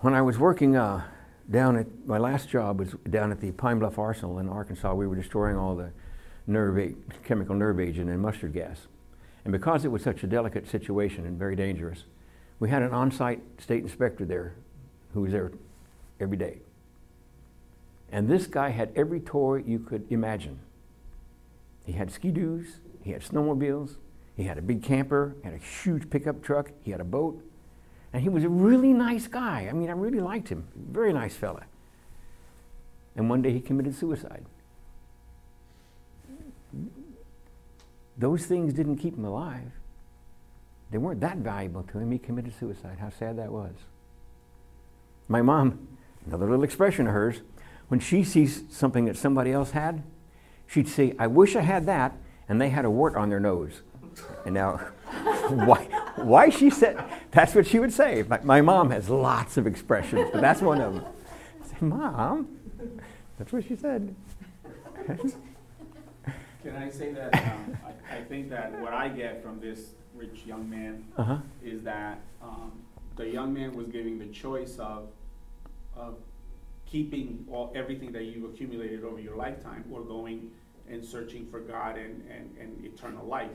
When 0.00 0.14
I 0.14 0.22
was 0.22 0.38
working 0.38 0.76
uh, 0.76 1.02
down 1.50 1.76
at 1.76 1.86
my 2.06 2.18
last 2.18 2.48
job 2.48 2.80
was 2.80 2.94
down 3.10 3.30
at 3.30 3.40
the 3.40 3.52
Pine 3.52 3.78
Bluff 3.78 3.98
Arsenal 3.98 4.38
in 4.38 4.48
Arkansas. 4.48 4.94
We 4.94 5.06
were 5.06 5.16
destroying 5.16 5.56
all 5.56 5.76
the 5.76 5.90
nerve 6.46 6.94
chemical 7.24 7.54
nerve 7.54 7.80
agent 7.80 8.10
and 8.10 8.20
mustard 8.20 8.52
gas, 8.52 8.86
and 9.44 9.52
because 9.52 9.84
it 9.84 9.88
was 9.88 10.02
such 10.02 10.22
a 10.22 10.26
delicate 10.26 10.68
situation 10.68 11.26
and 11.26 11.38
very 11.38 11.56
dangerous, 11.56 12.04
we 12.58 12.70
had 12.70 12.82
an 12.82 12.92
on-site 12.92 13.40
state 13.58 13.82
inspector 13.82 14.24
there, 14.24 14.54
who 15.12 15.22
was 15.22 15.32
there 15.32 15.52
every 16.20 16.36
day. 16.36 16.58
And 18.10 18.28
this 18.28 18.46
guy 18.46 18.70
had 18.70 18.92
every 18.96 19.20
toy 19.20 19.62
you 19.66 19.78
could 19.78 20.06
imagine. 20.10 20.58
He 21.84 21.92
had 21.92 22.10
ski-doos, 22.10 22.80
he 23.02 23.12
had 23.12 23.22
snowmobiles, 23.22 23.96
he 24.36 24.44
had 24.44 24.58
a 24.58 24.62
big 24.62 24.82
camper, 24.82 25.36
had 25.44 25.54
a 25.54 25.58
huge 25.58 26.10
pickup 26.10 26.42
truck, 26.42 26.70
he 26.82 26.90
had 26.90 27.00
a 27.00 27.04
boat, 27.04 27.40
and 28.16 28.22
he 28.22 28.30
was 28.30 28.44
a 28.44 28.48
really 28.48 28.94
nice 28.94 29.26
guy. 29.26 29.68
I 29.68 29.74
mean, 29.74 29.90
I 29.90 29.92
really 29.92 30.20
liked 30.20 30.48
him. 30.48 30.66
Very 30.74 31.12
nice 31.12 31.36
fella. 31.36 31.64
And 33.14 33.28
one 33.28 33.42
day 33.42 33.52
he 33.52 33.60
committed 33.60 33.94
suicide. 33.94 34.46
Those 38.16 38.46
things 38.46 38.72
didn't 38.72 38.96
keep 38.96 39.18
him 39.18 39.26
alive. 39.26 39.70
They 40.90 40.96
weren't 40.96 41.20
that 41.20 41.36
valuable 41.36 41.82
to 41.82 41.98
him. 41.98 42.10
He 42.10 42.16
committed 42.16 42.54
suicide. 42.58 42.96
How 43.00 43.10
sad 43.10 43.36
that 43.36 43.52
was. 43.52 43.74
My 45.28 45.42
mom, 45.42 45.86
another 46.24 46.48
little 46.48 46.64
expression 46.64 47.06
of 47.06 47.12
hers, 47.12 47.42
when 47.88 48.00
she 48.00 48.24
sees 48.24 48.62
something 48.70 49.04
that 49.04 49.18
somebody 49.18 49.52
else 49.52 49.72
had, 49.72 50.02
she'd 50.66 50.88
say, 50.88 51.14
I 51.18 51.26
wish 51.26 51.54
I 51.54 51.60
had 51.60 51.84
that, 51.84 52.16
and 52.48 52.62
they 52.62 52.70
had 52.70 52.86
a 52.86 52.90
wart 52.90 53.14
on 53.14 53.28
their 53.28 53.40
nose. 53.40 53.82
And 54.46 54.54
now, 54.54 54.80
why, 55.26 55.84
why 56.16 56.48
she 56.48 56.70
said, 56.70 57.02
that's 57.30 57.54
what 57.54 57.66
she 57.66 57.78
would 57.78 57.92
say. 57.92 58.24
My, 58.28 58.40
my 58.42 58.60
mom 58.60 58.90
has 58.90 59.08
lots 59.08 59.56
of 59.56 59.66
expressions, 59.66 60.28
but 60.32 60.40
that's 60.40 60.60
one 60.62 60.80
of 60.80 60.94
them. 60.94 61.04
I 61.62 61.66
say, 61.66 61.76
Mom, 61.80 62.48
that's 63.38 63.52
what 63.52 63.64
she 63.66 63.76
said. 63.76 64.14
Can 65.06 66.76
I 66.76 66.90
say 66.90 67.12
that, 67.12 67.34
um, 67.34 67.78
I, 68.10 68.16
I 68.16 68.22
think 68.24 68.50
that 68.50 68.72
what 68.80 68.92
I 68.92 69.08
get 69.08 69.42
from 69.42 69.60
this 69.60 69.90
rich 70.14 70.42
young 70.46 70.68
man 70.68 71.04
Uh-huh. 71.16 71.38
is 71.62 71.82
that, 71.82 72.20
um, 72.42 72.72
the 73.16 73.28
young 73.28 73.54
man 73.54 73.72
was 73.72 73.86
giving 73.86 74.18
the 74.18 74.26
choice 74.26 74.78
of, 74.78 75.08
of 75.96 76.16
keeping 76.86 77.46
all, 77.50 77.72
everything 77.74 78.12
that 78.12 78.24
you've 78.24 78.44
accumulated 78.50 79.04
over 79.04 79.20
your 79.20 79.36
lifetime 79.36 79.84
or 79.90 80.02
going 80.02 80.50
and 80.88 81.04
searching 81.04 81.46
for 81.50 81.60
God 81.60 81.96
and, 81.96 82.22
and, 82.30 82.56
and 82.60 82.84
eternal 82.84 83.24
life. 83.26 83.50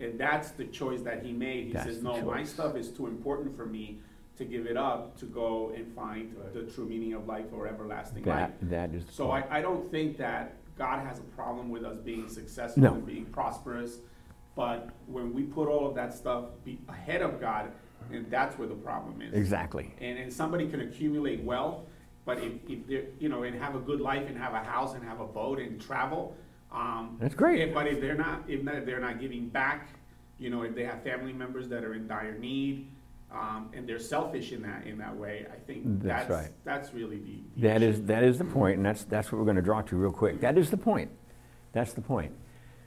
And 0.00 0.18
that's 0.18 0.50
the 0.52 0.64
choice 0.64 1.00
that 1.02 1.22
he 1.24 1.32
made. 1.32 1.66
He 1.66 1.72
That's 1.72 1.86
says, 1.86 2.02
the 2.02 2.12
no, 2.12 2.22
my 2.24 2.44
stuff 2.44 2.76
is 2.76 2.90
too 2.90 3.06
important 3.06 3.56
for 3.56 3.66
me 3.66 3.98
to 4.36 4.44
give 4.44 4.66
it 4.66 4.76
up 4.76 5.18
to 5.18 5.26
go 5.26 5.72
and 5.74 5.92
find 5.94 6.32
Right. 6.36 6.54
the 6.54 6.62
true 6.62 6.86
meaning 6.86 7.14
of 7.14 7.26
life 7.26 7.46
or 7.52 7.66
everlasting 7.66 8.24
life. 8.24 8.50
That, 8.60 8.70
that 8.70 8.94
is. 8.94 9.04
So 9.10 9.30
I. 9.32 9.58
I 9.58 9.60
don't 9.60 9.90
think 9.90 10.16
that 10.18 10.54
God 10.76 11.04
has 11.04 11.18
a 11.18 11.22
problem 11.22 11.70
with 11.70 11.84
us 11.84 11.96
being 11.96 12.28
successful 12.28 12.82
No. 12.82 12.94
and 12.94 13.06
being 13.06 13.24
prosperous. 13.26 13.98
But 14.54 14.90
when 15.06 15.32
we 15.34 15.42
put 15.42 15.68
all 15.68 15.86
of 15.88 15.94
that 15.96 16.14
stuff 16.14 16.44
be 16.64 16.78
ahead 16.88 17.22
of 17.22 17.40
God, 17.40 17.70
and 18.12 18.30
that's 18.30 18.56
where 18.58 18.68
the 18.68 18.74
problem 18.74 19.20
is. 19.22 19.34
Exactly. 19.34 19.92
And, 20.00 20.18
and 20.18 20.32
somebody 20.32 20.68
can 20.68 20.80
accumulate 20.80 21.42
wealth, 21.42 21.82
but 22.24 22.38
if, 22.38 22.52
if 22.68 22.86
they're, 22.86 23.04
you 23.18 23.28
know, 23.28 23.42
and 23.42 23.60
have 23.60 23.74
a 23.74 23.80
good 23.80 24.00
life 24.00 24.26
and 24.28 24.36
have 24.38 24.54
a 24.54 24.60
house 24.60 24.94
and 24.94 25.02
have 25.04 25.20
a 25.20 25.26
boat 25.26 25.58
and 25.58 25.80
travel, 25.80 26.36
um. 26.72 27.16
That's 27.20 27.34
great. 27.34 27.60
if- 27.60 27.74
But 27.74 27.86
if 27.86 28.00
they're 28.00 28.14
not, 28.16 28.44
if 28.48 28.64
they're 28.64 29.00
not 29.00 29.20
giving 29.20 29.48
back, 29.48 29.88
you 30.38 30.50
know, 30.50 30.62
if 30.62 30.74
they 30.74 30.84
have 30.84 31.02
family 31.02 31.32
members 31.32 31.68
that 31.68 31.84
are 31.84 31.94
in 31.94 32.06
dire 32.06 32.38
need, 32.38 32.88
um, 33.30 33.70
and 33.74 33.88
they're 33.88 33.98
selfish 33.98 34.52
in 34.52 34.62
that, 34.62 34.86
in 34.86 34.96
that 34.98 35.14
way, 35.16 35.46
I 35.52 35.56
think 35.56 35.82
That's 36.02 36.26
that's, 36.26 36.30
right. 36.30 36.50
that's 36.64 36.94
really 36.94 37.18
the. 37.18 37.40
the 37.56 37.68
That 37.68 37.82
is, 37.82 38.02
that 38.04 38.22
is 38.22 38.38
the 38.38 38.44
point, 38.44 38.76
and 38.76 38.86
that's, 38.86 39.04
that's 39.04 39.30
what 39.30 39.38
we're 39.38 39.44
going 39.44 39.56
to 39.56 39.62
draw 39.62 39.82
to 39.82 39.96
real 39.96 40.12
quick. 40.12 40.40
That 40.40 40.56
is 40.56 40.70
the 40.70 40.76
point. 40.76 41.10
That's 41.72 41.92
the 41.92 42.00
point. 42.00 42.32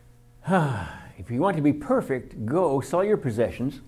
if 0.48 1.30
you 1.30 1.40
want 1.40 1.58
to 1.58 1.62
be 1.64 1.74
perfect, 1.74 2.46
go 2.46 2.82
sell 2.82 3.04
your 3.04 3.18
possessions, 3.18 3.82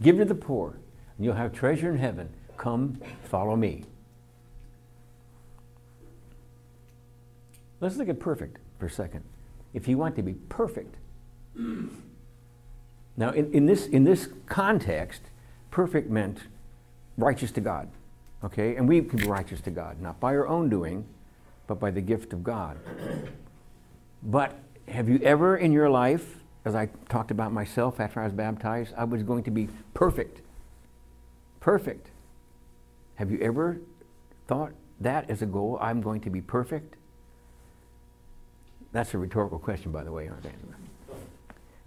give 0.00 0.16
to 0.16 0.24
the 0.24 0.34
poor, 0.34 0.78
and 1.16 1.24
you'll 1.26 1.34
have 1.34 1.52
treasure 1.52 1.90
in 1.90 1.98
heaven. 1.98 2.30
Come, 2.56 2.98
follow 3.24 3.56
me. 3.56 3.84
Let's 7.80 7.96
look 7.96 8.08
at 8.08 8.18
perfect 8.20 8.58
a 8.86 8.90
second. 8.90 9.24
If 9.72 9.88
you 9.88 9.96
want 9.98 10.16
to 10.16 10.22
be 10.22 10.34
perfect, 10.34 10.96
now 13.16 13.30
in, 13.30 13.52
in, 13.52 13.66
this, 13.66 13.86
in 13.86 14.04
this 14.04 14.28
context, 14.46 15.22
perfect 15.70 16.10
meant 16.10 16.40
righteous 17.16 17.52
to 17.52 17.60
God. 17.60 17.88
Okay? 18.42 18.76
And 18.76 18.88
we 18.88 19.00
can 19.02 19.18
be 19.18 19.26
righteous 19.26 19.60
to 19.62 19.70
God, 19.70 20.00
not 20.00 20.18
by 20.20 20.34
our 20.34 20.48
own 20.48 20.68
doing, 20.68 21.04
but 21.66 21.78
by 21.78 21.90
the 21.90 22.00
gift 22.00 22.32
of 22.32 22.42
God. 22.42 22.78
But 24.22 24.58
have 24.88 25.08
you 25.08 25.20
ever 25.22 25.56
in 25.56 25.72
your 25.72 25.88
life, 25.88 26.36
as 26.64 26.74
I 26.74 26.88
talked 27.08 27.30
about 27.30 27.52
myself 27.52 28.00
after 28.00 28.20
I 28.20 28.24
was 28.24 28.32
baptized, 28.32 28.94
I 28.96 29.04
was 29.04 29.22
going 29.22 29.44
to 29.44 29.50
be 29.50 29.68
perfect? 29.94 30.40
Perfect. 31.60 32.10
Have 33.16 33.30
you 33.30 33.38
ever 33.40 33.78
thought 34.48 34.72
that 35.00 35.30
as 35.30 35.42
a 35.42 35.46
goal? 35.46 35.78
I'm 35.80 36.00
going 36.00 36.20
to 36.22 36.30
be 36.30 36.40
perfect? 36.40 36.96
That's 38.92 39.14
a 39.14 39.18
rhetorical 39.18 39.58
question, 39.58 39.92
by 39.92 40.04
the 40.04 40.12
way, 40.12 40.28
aren't 40.28 40.42
they? 40.42 40.52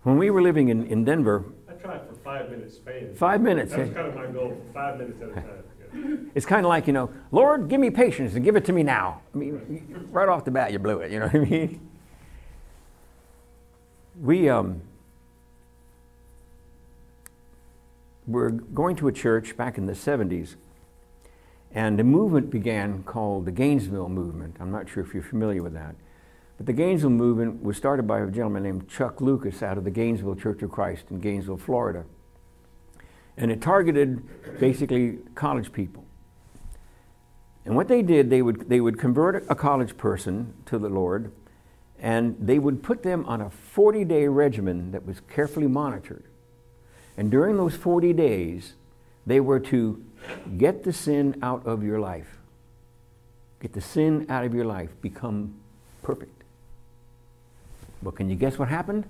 When 0.04 0.18
we 0.18 0.30
were 0.30 0.42
living 0.42 0.70
in, 0.70 0.86
in 0.88 1.04
Denver, 1.04 1.46
I 1.70 1.74
tried 1.74 2.02
for 2.08 2.16
five 2.16 2.50
minutes 2.50 2.78
five 3.16 3.42
minutes. 3.42 3.72
That 3.72 3.80
was 3.80 3.89
eh? 3.89 3.94
kind 3.94 4.08
of 4.08 4.16
my 4.16 4.28
goal, 4.28 4.58
five 4.74 4.98
minutes 4.98 5.22
at 5.22 5.30
a 5.30 5.34
time. 5.34 5.46
yeah. 5.46 6.16
It's 6.36 6.46
kind 6.46 6.66
of 6.66 6.70
like, 6.70 6.88
you 6.88 6.94
know, 6.94 7.12
Lord, 7.32 7.70
give 7.70 7.80
me 7.80 7.89
patience 7.89 8.34
and 8.34 8.44
give 8.44 8.56
it 8.56 8.66
to 8.66 8.74
me 8.74 8.84
now. 8.84 9.22
I 9.34 9.38
mean, 9.38 10.08
right 10.12 10.28
off 10.28 10.44
the 10.44 10.52
bat, 10.52 10.72
you 10.72 10.80
blew 10.80 11.00
it, 11.00 11.12
you 11.12 11.20
know 11.20 11.28
what 11.28 11.36
I 11.36 11.46
mean? 11.46 11.89
We 14.20 14.50
um, 14.50 14.82
were 18.28 18.50
going 18.50 18.96
to 18.98 19.08
a 19.08 19.12
church 19.12 19.56
back 19.56 19.78
in 19.78 19.86
the 19.86 19.94
70s, 19.94 20.56
and 21.72 22.00
a 22.00 22.04
movement 22.04 22.50
began 22.50 23.04
called 23.04 23.46
the 23.46 23.52
Gainesville 23.52 24.10
Movement. 24.10 24.58
I'm 24.60 24.72
not 24.72 24.89
sure 24.89 25.04
if 25.04 25.13
you're 25.13 25.24
familiar 25.24 25.62
with 25.62 25.74
that. 25.74 25.96
But 26.58 26.68
the 26.68 26.74
Gainesville 26.74 27.10
Movement 27.10 27.63
was 27.63 27.78
started 27.78 28.08
by 28.08 28.20
a 28.20 28.28
gentleman 28.28 28.63
named 28.63 28.88
Chuck 28.88 29.22
Lucas 29.22 29.63
out 29.63 29.78
of 29.78 29.84
the 29.84 29.92
Gainesville 29.92 30.36
Church 30.36 30.62
of 30.62 30.72
Christ 30.72 31.06
in 31.10 31.20
Gainesville, 31.20 31.58
Florida. 31.58 32.06
And 33.38 33.52
it 33.52 33.62
targeted 33.62 34.22
basically 34.60 35.18
college 35.36 35.72
people. 35.72 36.06
And 37.66 37.76
what 37.76 37.88
they 37.88 38.02
did, 38.02 38.30
they 38.30 38.42
would, 38.42 38.70
they 38.70 38.82
would 38.82 39.00
convert 39.00 39.46
a 39.50 39.56
college 39.56 39.98
person 39.98 40.54
to 40.66 40.78
the 40.78 40.89
Lord, 40.89 41.32
and 42.00 42.36
they 42.39 42.60
would 42.60 42.84
put 42.84 43.04
them 43.04 43.26
on 43.26 43.42
a 43.42 43.50
40 43.50 44.04
day 44.06 44.28
regimen 44.28 44.92
that 44.92 45.06
was 45.06 45.22
carefully 45.22 45.68
monitored. 45.68 46.26
And 47.18 47.32
during 47.32 47.58
those 47.58 47.76
40 47.76 48.13
days, 48.13 48.74
they 49.26 49.39
were 49.39 49.60
to 49.60 50.04
get 50.58 50.84
the 50.84 50.94
sin 50.94 51.39
out 51.42 51.66
of 51.66 51.84
your 51.84 52.00
life. 52.00 52.38
Get 53.62 53.74
the 53.74 53.82
sin 53.82 54.26
out 54.30 54.44
of 54.44 54.54
your 54.54 54.66
life. 54.66 54.89
Become 55.02 55.56
perfect. 56.02 56.42
But 58.04 58.16
can 58.16 58.30
you 58.30 58.36
guess 58.36 58.60
what 58.60 58.68
happened? 58.68 59.06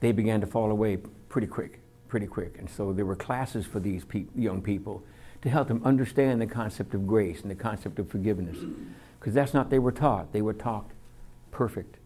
They 0.00 0.12
began 0.12 0.40
to 0.40 0.46
fall 0.46 0.70
away 0.70 0.98
pretty 1.28 1.46
quick, 1.46 1.80
pretty 2.08 2.26
quick. 2.26 2.56
And 2.58 2.70
so 2.70 2.92
there 2.92 3.04
were 3.04 3.16
classes 3.16 3.66
for 3.66 3.80
these 3.80 4.04
pe- 4.04 4.26
young 4.34 4.62
people 4.62 5.02
to 5.42 5.50
help 5.50 5.68
them 5.68 5.82
understand 5.84 6.40
the 6.40 6.46
concept 6.46 6.94
of 6.94 7.06
grace 7.06 7.42
and 7.42 7.50
the 7.50 7.54
concept 7.54 7.98
of 7.98 8.08
forgiveness. 8.08 8.58
Because 9.18 9.34
that's 9.34 9.52
not 9.54 9.70
they 9.70 9.78
were 9.78 9.92
taught. 9.92 10.32
They 10.32 10.42
were 10.42 10.54
taught 10.54 10.90
perfect. 11.50 11.96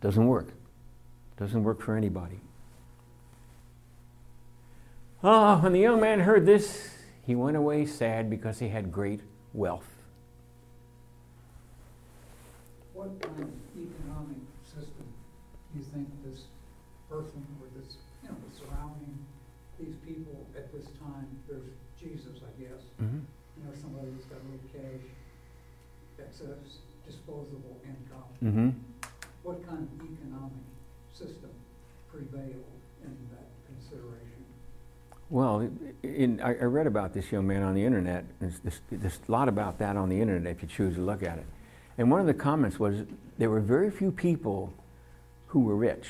Doesn't 0.00 0.26
work. 0.26 0.48
Doesn't 1.36 1.62
work 1.62 1.82
for 1.82 1.96
anybody. 1.96 2.40
Ah, 5.22 5.60
when 5.60 5.72
the 5.72 5.80
young 5.80 6.00
man 6.00 6.20
heard 6.20 6.46
this, 6.46 6.90
he 7.26 7.34
went 7.34 7.56
away 7.56 7.84
sad 7.84 8.30
because 8.30 8.60
he 8.60 8.68
had 8.68 8.92
great 8.92 9.20
wealth. 9.52 9.88
What 12.94 13.08
of 13.08 13.48
economic 13.76 14.38
system 14.64 15.06
do 15.52 15.57
you 15.74 15.82
think 15.94 16.08
this 16.24 16.44
person 17.10 17.44
or 17.60 17.68
this, 17.80 17.96
you 18.22 18.28
know, 18.28 18.36
the 18.36 18.52
surrounding, 18.56 19.18
these 19.78 19.94
people 20.06 20.46
at 20.56 20.72
this 20.72 20.86
time, 21.00 21.28
there's 21.48 21.68
Jesus, 22.00 22.40
I 22.42 22.52
guess, 22.62 22.82
Mm-hmm. 23.02 23.18
you 23.56 23.62
know, 23.64 23.72
somebody 23.80 24.08
who's 24.10 24.24
got 24.24 24.38
a 24.42 24.46
little 24.50 24.66
cash, 24.74 25.06
excess 26.18 26.78
disposable 27.06 27.78
income. 27.84 28.28
Mm-hmm. 28.42 28.70
What 29.42 29.66
kind 29.66 29.86
of 29.86 30.04
economic 30.04 30.66
system 31.12 31.50
prevailed 32.10 32.74
in 33.04 33.16
that 33.32 33.46
consideration? 33.66 34.44
Well, 35.30 35.70
in, 36.02 36.40
I, 36.40 36.50
I 36.50 36.64
read 36.64 36.86
about 36.86 37.14
this 37.14 37.30
young 37.30 37.46
man 37.46 37.62
on 37.62 37.74
the 37.74 37.84
internet. 37.84 38.24
There's, 38.40 38.58
there's, 38.60 38.80
there's 38.90 39.20
a 39.28 39.32
lot 39.32 39.48
about 39.48 39.78
that 39.78 39.96
on 39.96 40.08
the 40.08 40.20
internet 40.20 40.56
if 40.56 40.62
you 40.62 40.68
choose 40.68 40.96
to 40.96 41.00
look 41.00 41.22
at 41.22 41.38
it. 41.38 41.46
And 41.98 42.10
one 42.10 42.20
of 42.20 42.26
the 42.26 42.34
comments 42.34 42.78
was 42.78 43.04
there 43.38 43.50
were 43.50 43.60
very 43.60 43.90
few 43.90 44.10
people 44.10 44.72
who 45.48 45.60
were 45.60 45.76
rich 45.76 46.08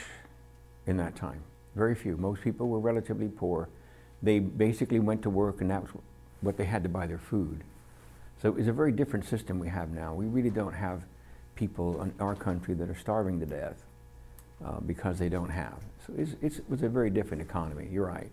in 0.86 0.96
that 0.98 1.16
time. 1.16 1.42
Very 1.74 1.94
few. 1.94 2.16
Most 2.16 2.42
people 2.42 2.68
were 2.68 2.80
relatively 2.80 3.28
poor. 3.28 3.68
They 4.22 4.38
basically 4.40 4.98
went 4.98 5.22
to 5.22 5.30
work, 5.30 5.60
and 5.60 5.70
that 5.70 5.82
was 5.82 5.90
what 6.40 6.56
they 6.56 6.64
had 6.64 6.82
to 6.82 6.88
buy 6.88 7.06
their 7.06 7.18
food. 7.18 7.62
So 8.42 8.56
it's 8.56 8.68
a 8.68 8.72
very 8.72 8.92
different 8.92 9.24
system 9.24 9.58
we 9.58 9.68
have 9.68 9.90
now. 9.90 10.14
We 10.14 10.26
really 10.26 10.50
don't 10.50 10.72
have 10.74 11.04
people 11.54 12.02
in 12.02 12.14
our 12.20 12.34
country 12.34 12.74
that 12.74 12.88
are 12.88 12.94
starving 12.94 13.40
to 13.40 13.46
death 13.46 13.82
uh, 14.64 14.80
because 14.80 15.18
they 15.18 15.28
don't 15.28 15.50
have. 15.50 15.78
So 16.06 16.14
it's, 16.16 16.34
it's, 16.40 16.58
it 16.58 16.70
was 16.70 16.82
a 16.82 16.88
very 16.88 17.10
different 17.10 17.42
economy. 17.42 17.88
You're 17.90 18.06
right. 18.06 18.32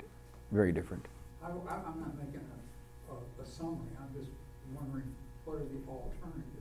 Very 0.51 0.71
different. 0.71 1.05
I, 1.43 1.47
I'm 1.47 1.99
not 1.99 2.17
making 2.17 2.41
a, 2.41 3.13
a, 3.13 3.43
a 3.43 3.45
summary, 3.45 3.93
I'm 3.99 4.13
just 4.19 4.31
wondering, 4.73 5.13
what 5.45 5.57
are 5.57 5.59
the 5.59 5.81
alternatives? 5.87 6.51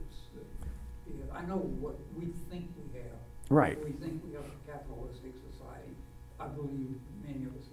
I 1.33 1.41
know 1.45 1.57
what 1.57 1.95
we 2.17 2.27
think 2.49 2.69
we 2.77 2.99
have. 2.99 3.24
Right. 3.49 3.77
We 3.83 3.91
think 3.91 4.23
we 4.25 4.33
have 4.33 4.43
a 4.45 4.71
capitalistic 4.71 5.33
society. 5.51 5.93
I 6.39 6.47
believe 6.47 6.95
many 7.25 7.45
of 7.45 7.51
us 7.55 7.67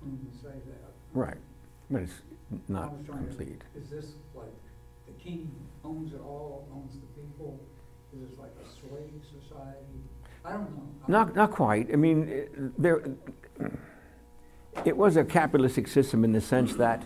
room 0.00 0.18
would 0.24 0.40
say 0.40 0.58
that. 0.66 0.92
Right. 1.12 1.36
But 1.90 2.02
it's 2.02 2.22
not 2.68 3.04
trying 3.04 3.18
to- 3.20 3.26
complete. 3.28 3.62
Is 3.76 3.90
this 3.90 4.12
like, 4.34 4.46
the 5.06 5.12
king 5.22 5.50
owns 5.84 6.12
it 6.12 6.20
all, 6.20 6.66
owns 6.74 6.94
the 6.94 7.20
people? 7.20 7.60
Is 8.14 8.28
this 8.30 8.38
like 8.38 8.52
a 8.62 8.68
slave 8.68 9.22
society? 9.40 9.76
I 10.44 10.52
don't 10.52 10.70
know. 10.76 10.82
Not, 11.08 11.34
not 11.36 11.50
quite. 11.50 11.92
I 11.92 11.96
mean, 11.96 12.28
it- 12.28 12.80
there, 12.82 13.02
it 14.84 14.96
was 14.96 15.16
a 15.16 15.24
capitalistic 15.24 15.86
system 15.88 16.24
in 16.24 16.32
the 16.32 16.40
sense 16.40 16.74
that, 16.76 17.04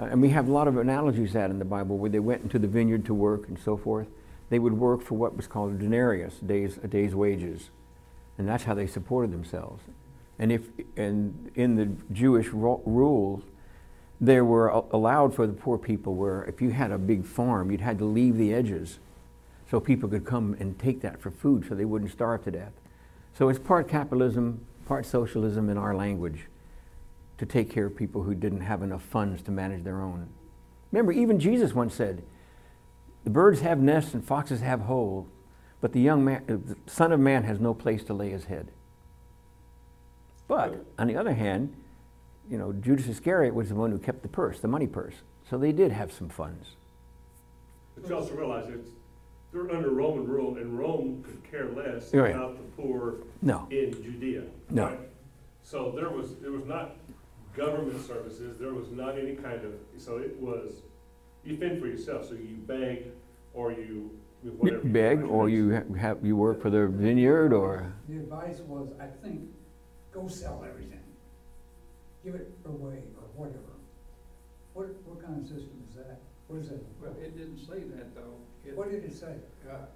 uh, 0.00 0.04
and 0.04 0.22
we 0.22 0.30
have 0.30 0.48
a 0.48 0.52
lot 0.52 0.68
of 0.68 0.76
analogies 0.78 1.32
that 1.32 1.50
in 1.50 1.58
the 1.58 1.64
Bible 1.64 1.98
where 1.98 2.10
they 2.10 2.20
went 2.20 2.42
into 2.42 2.58
the 2.58 2.68
vineyard 2.68 3.04
to 3.06 3.14
work 3.14 3.48
and 3.48 3.58
so 3.58 3.76
forth. 3.76 4.06
They 4.52 4.58
would 4.58 4.74
work 4.74 5.00
for 5.00 5.14
what 5.14 5.34
was 5.34 5.46
called 5.46 5.72
a 5.72 5.78
denarius, 5.78 6.42
a 6.42 6.44
day's, 6.44 6.76
a 6.82 6.86
day's 6.86 7.14
wages. 7.14 7.70
And 8.36 8.46
that's 8.46 8.64
how 8.64 8.74
they 8.74 8.86
supported 8.86 9.32
themselves. 9.32 9.82
And 10.38 10.52
if 10.52 10.68
and 10.94 11.50
in 11.54 11.76
the 11.76 11.86
Jewish 12.12 12.48
ru- 12.48 12.82
rules, 12.84 13.44
there 14.20 14.44
were 14.44 14.68
a- 14.68 14.82
allowed 14.92 15.34
for 15.34 15.46
the 15.46 15.54
poor 15.54 15.78
people 15.78 16.16
where 16.16 16.44
if 16.44 16.60
you 16.60 16.68
had 16.68 16.90
a 16.90 16.98
big 16.98 17.24
farm, 17.24 17.70
you'd 17.70 17.80
had 17.80 17.96
to 18.00 18.04
leave 18.04 18.36
the 18.36 18.52
edges 18.52 18.98
so 19.70 19.80
people 19.80 20.06
could 20.06 20.26
come 20.26 20.54
and 20.60 20.78
take 20.78 21.00
that 21.00 21.18
for 21.18 21.30
food 21.30 21.64
so 21.66 21.74
they 21.74 21.86
wouldn't 21.86 22.10
starve 22.10 22.44
to 22.44 22.50
death. 22.50 22.74
So 23.32 23.48
it's 23.48 23.58
part 23.58 23.88
capitalism, 23.88 24.66
part 24.84 25.06
socialism 25.06 25.70
in 25.70 25.78
our 25.78 25.94
language 25.94 26.48
to 27.38 27.46
take 27.46 27.70
care 27.70 27.86
of 27.86 27.96
people 27.96 28.24
who 28.24 28.34
didn't 28.34 28.60
have 28.60 28.82
enough 28.82 29.02
funds 29.02 29.40
to 29.44 29.50
manage 29.50 29.82
their 29.82 30.02
own. 30.02 30.28
Remember, 30.90 31.10
even 31.10 31.40
Jesus 31.40 31.72
once 31.72 31.94
said, 31.94 32.22
The 33.24 33.30
birds 33.30 33.60
have 33.60 33.78
nests 33.80 34.14
and 34.14 34.24
foxes 34.24 34.60
have 34.60 34.80
holes, 34.82 35.28
but 35.80 35.92
the 35.92 36.00
young 36.00 36.24
man, 36.24 36.42
uh, 36.48 36.56
the 36.66 36.76
Son 36.90 37.12
of 37.12 37.20
Man 37.20 37.44
has 37.44 37.60
no 37.60 37.74
place 37.74 38.02
to 38.04 38.14
lay 38.14 38.30
his 38.30 38.44
head. 38.44 38.68
But 40.48 40.84
on 40.98 41.06
the 41.06 41.16
other 41.16 41.32
hand, 41.32 41.74
you 42.50 42.58
know, 42.58 42.72
Judas 42.72 43.06
Iscariot 43.08 43.54
was 43.54 43.68
the 43.68 43.74
one 43.74 43.90
who 43.90 43.98
kept 43.98 44.22
the 44.22 44.28
purse, 44.28 44.60
the 44.60 44.68
money 44.68 44.86
purse. 44.86 45.14
So 45.48 45.56
they 45.56 45.72
did 45.72 45.92
have 45.92 46.12
some 46.12 46.28
funds. 46.28 46.76
But 47.96 48.08
you 48.08 48.16
also 48.16 48.34
realize 48.34 48.68
it's, 48.68 48.90
they're 49.52 49.70
under 49.70 49.90
Roman 49.90 50.26
rule, 50.26 50.56
and 50.56 50.78
Rome 50.78 51.22
could 51.24 51.42
care 51.50 51.68
less 51.70 52.12
Right. 52.12 52.34
about 52.34 52.56
the 52.56 52.82
poor 52.82 53.16
No. 53.42 53.66
in 53.70 53.92
Judea. 54.02 54.42
No. 54.70 54.86
right? 54.86 54.98
So 55.62 55.92
there 55.94 56.08
was, 56.10 56.34
there 56.36 56.50
was 56.52 56.64
not 56.66 56.96
government 57.56 58.00
services, 58.06 58.58
there 58.58 58.72
was 58.74 58.90
not 58.90 59.18
any 59.18 59.36
kind 59.36 59.62
of, 59.64 59.72
so 59.98 60.16
it 60.16 60.36
was, 60.40 60.72
you 61.44 61.56
fend 61.56 61.80
for 61.80 61.86
yourself, 61.86 62.28
so 62.28 62.34
you 62.34 62.56
beg, 62.66 63.06
or 63.54 63.72
you, 63.72 64.10
whatever. 64.42 64.82
Beg, 64.84 65.22
or 65.24 65.48
you 65.48 65.74
ha- 65.74 65.94
have 65.98 66.24
you 66.24 66.36
work 66.36 66.60
for 66.62 66.70
the 66.70 66.86
vineyard, 66.86 67.52
or 67.52 67.92
The 68.08 68.16
advice 68.18 68.60
was, 68.60 68.88
I 69.00 69.06
think, 69.24 69.40
go 70.12 70.28
sell 70.28 70.64
everything. 70.68 71.00
Give 72.24 72.34
it 72.36 72.52
away 72.64 73.02
or 73.18 73.26
whatever. 73.34 73.58
What, 74.74 74.86
what 75.04 75.24
kind 75.24 75.42
of 75.42 75.46
system 75.46 75.82
is 75.90 75.96
that? 75.96 76.20
What 76.46 76.60
is 76.60 76.68
that? 76.68 76.82
Well, 77.00 77.14
it 77.20 77.36
didn't 77.36 77.58
say 77.58 77.80
that 77.96 78.14
though. 78.14 78.36
It, 78.64 78.76
What 78.76 78.90
did 78.90 79.04
it 79.04 79.12
say? 79.12 79.34
uh, 79.68 79.86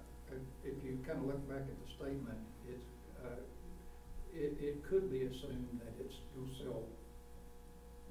if 0.63 0.73
you 0.83 0.99
kind 1.07 1.19
of 1.19 1.25
look 1.25 1.47
back 1.47 1.63
at 1.63 1.77
the 1.87 1.89
statement, 1.95 2.37
it's, 2.67 2.83
uh, 3.23 3.39
it, 4.35 4.57
it 4.59 4.83
could 4.83 5.09
be 5.09 5.21
assumed 5.23 5.79
that 5.79 5.93
it's 6.03 6.15
go 6.35 6.43
sell 6.61 6.83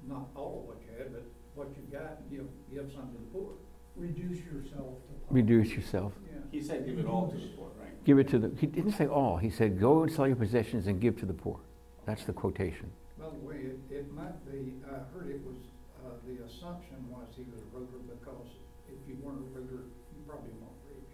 not 0.07 0.27
all 0.35 0.63
of 0.65 0.67
what 0.75 0.77
you 0.81 0.97
had, 0.97 1.13
but 1.13 1.23
what 1.57 1.69
you 1.75 1.83
got, 1.91 2.21
and 2.21 2.29
give, 2.29 2.47
give 2.71 2.93
some 2.93 3.09
to 3.09 3.17
the 3.17 3.27
poor. 3.33 3.51
Reduce 3.95 4.37
yourself 4.45 5.01
to. 5.09 5.13
poverty. 5.25 5.41
reduce 5.41 5.71
yourself. 5.71 6.13
Yeah. 6.25 6.37
He 6.51 6.61
said 6.61 6.85
give 6.85 6.99
it 6.99 7.07
all 7.07 7.27
to 7.31 7.35
the 7.35 7.47
poor, 7.57 7.71
right? 7.81 8.05
Give 8.05 8.19
it 8.19 8.29
to 8.29 8.37
the. 8.37 8.51
He 8.59 8.67
didn't 8.67 8.91
say 8.91 9.07
all. 9.07 9.37
He 9.37 9.49
said, 9.49 9.79
"Go 9.79 10.03
and 10.03 10.11
sell 10.11 10.27
your 10.27 10.35
possessions 10.35 10.85
and 10.85 11.01
give 11.01 11.17
to 11.17 11.25
the 11.25 11.33
poor." 11.33 11.59
That's 12.05 12.23
the 12.23 12.33
quotation. 12.33 12.91
By 13.19 13.25
the 13.25 13.41
way, 13.43 13.55
it, 13.55 13.79
it 13.89 14.13
might 14.13 14.37
be, 14.45 14.75
I 14.87 15.03
heard 15.11 15.27
it 15.27 15.41
was, 15.43 15.57
uh, 16.05 16.15
the 16.23 16.45
assumption 16.45 17.03
was 17.09 17.27
he 17.35 17.43
was 17.51 17.59
a 17.59 17.67
ruler 17.73 17.99
because 18.07 18.47
if 18.87 18.95
you 19.09 19.17
weren't 19.21 19.43
a 19.57 19.59
ruler, 19.59 19.83
you 20.15 20.21
probably 20.25 20.53
weren't 20.61 20.79
rich. 20.87 21.11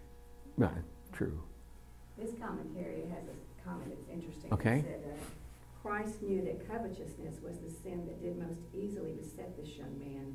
Right. 0.56 0.84
True. 1.12 1.40
This 2.16 2.30
commentary 2.38 3.08
has 3.10 3.24
a 3.26 3.34
comment 3.66 3.90
that's 3.90 4.06
interesting. 4.12 4.52
Okay. 4.52 4.78
It 4.78 5.02
said, 5.02 5.03
Christ 5.94 6.22
knew 6.22 6.42
that 6.42 6.68
covetousness 6.68 7.36
was 7.40 7.58
the 7.58 7.70
sin 7.70 8.04
that 8.06 8.20
did 8.20 8.36
most 8.36 8.58
easily 8.74 9.12
beset 9.12 9.56
this 9.56 9.76
young 9.76 9.96
man, 9.96 10.34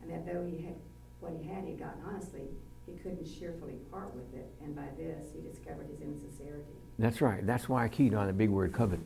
and 0.00 0.08
that 0.08 0.24
though 0.24 0.46
he 0.46 0.64
had, 0.64 0.76
what 1.18 1.32
he 1.32 1.48
had, 1.48 1.64
he 1.64 1.70
had 1.70 1.80
gotten 1.80 2.00
honestly, 2.06 2.42
he 2.86 2.92
couldn't 2.92 3.24
cheerfully 3.24 3.74
part 3.90 4.14
with 4.14 4.32
it, 4.34 4.54
and 4.62 4.76
by 4.76 4.86
this, 4.96 5.26
he 5.34 5.40
discovered 5.40 5.88
his 5.90 6.00
insincerity. 6.00 6.62
That's 7.00 7.20
right. 7.20 7.44
That's 7.44 7.68
why 7.68 7.86
I 7.86 7.88
keyed 7.88 8.14
on 8.14 8.28
the 8.28 8.32
big 8.32 8.50
word 8.50 8.72
covet. 8.72 9.00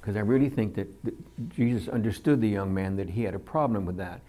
Because 0.00 0.14
I 0.14 0.20
really 0.20 0.48
think 0.48 0.76
that, 0.76 0.86
that 1.02 1.14
Jesus 1.56 1.88
understood 1.88 2.40
the 2.40 2.48
young 2.48 2.72
man 2.72 2.94
that 2.94 3.10
he 3.10 3.24
had 3.24 3.34
a 3.34 3.40
problem 3.40 3.86
with 3.86 3.96
that. 3.96 4.20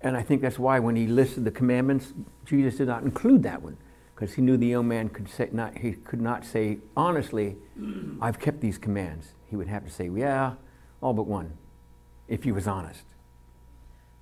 And 0.00 0.16
I 0.16 0.22
think 0.22 0.40
that's 0.40 0.58
why 0.58 0.78
when 0.78 0.96
he 0.96 1.08
listed 1.08 1.44
the 1.44 1.50
commandments, 1.50 2.14
Jesus 2.46 2.78
did 2.78 2.88
not 2.88 3.02
include 3.02 3.42
that 3.42 3.60
one. 3.60 3.76
Because 4.22 4.36
he 4.36 4.42
knew 4.42 4.56
the 4.56 4.68
young 4.68 4.86
man 4.86 5.08
could 5.08 5.28
say 5.28 5.48
not 5.50 5.76
he 5.78 5.94
could 5.94 6.20
not 6.20 6.44
say 6.44 6.78
honestly, 6.96 7.56
I've 8.20 8.38
kept 8.38 8.60
these 8.60 8.78
commands. 8.78 9.32
He 9.50 9.56
would 9.56 9.66
have 9.66 9.84
to 9.84 9.90
say, 9.90 10.08
Yeah, 10.14 10.52
all 11.00 11.12
but 11.12 11.24
one, 11.26 11.54
if 12.28 12.44
he 12.44 12.52
was 12.52 12.68
honest. 12.68 13.02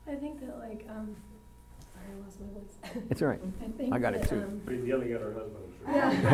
I 0.08 0.14
think 0.14 0.40
that 0.40 0.58
like 0.58 0.86
um, 0.88 1.14
sorry, 1.92 2.06
I 2.16 2.24
lost 2.24 2.40
my 2.40 2.46
voice. 2.46 3.04
It's 3.10 3.20
all 3.20 3.28
right. 3.28 3.40
I 3.62 3.68
think 3.76 3.92
I 3.92 3.98
got 3.98 4.14
it 4.14 4.26
too. 4.26 4.36
Um, 4.36 4.62
Been 4.64 4.86
yelling 4.86 5.12
at 5.12 5.20
her 5.20 5.34
husband, 5.34 5.74
I'm 5.86 6.22
sure. 6.22 6.32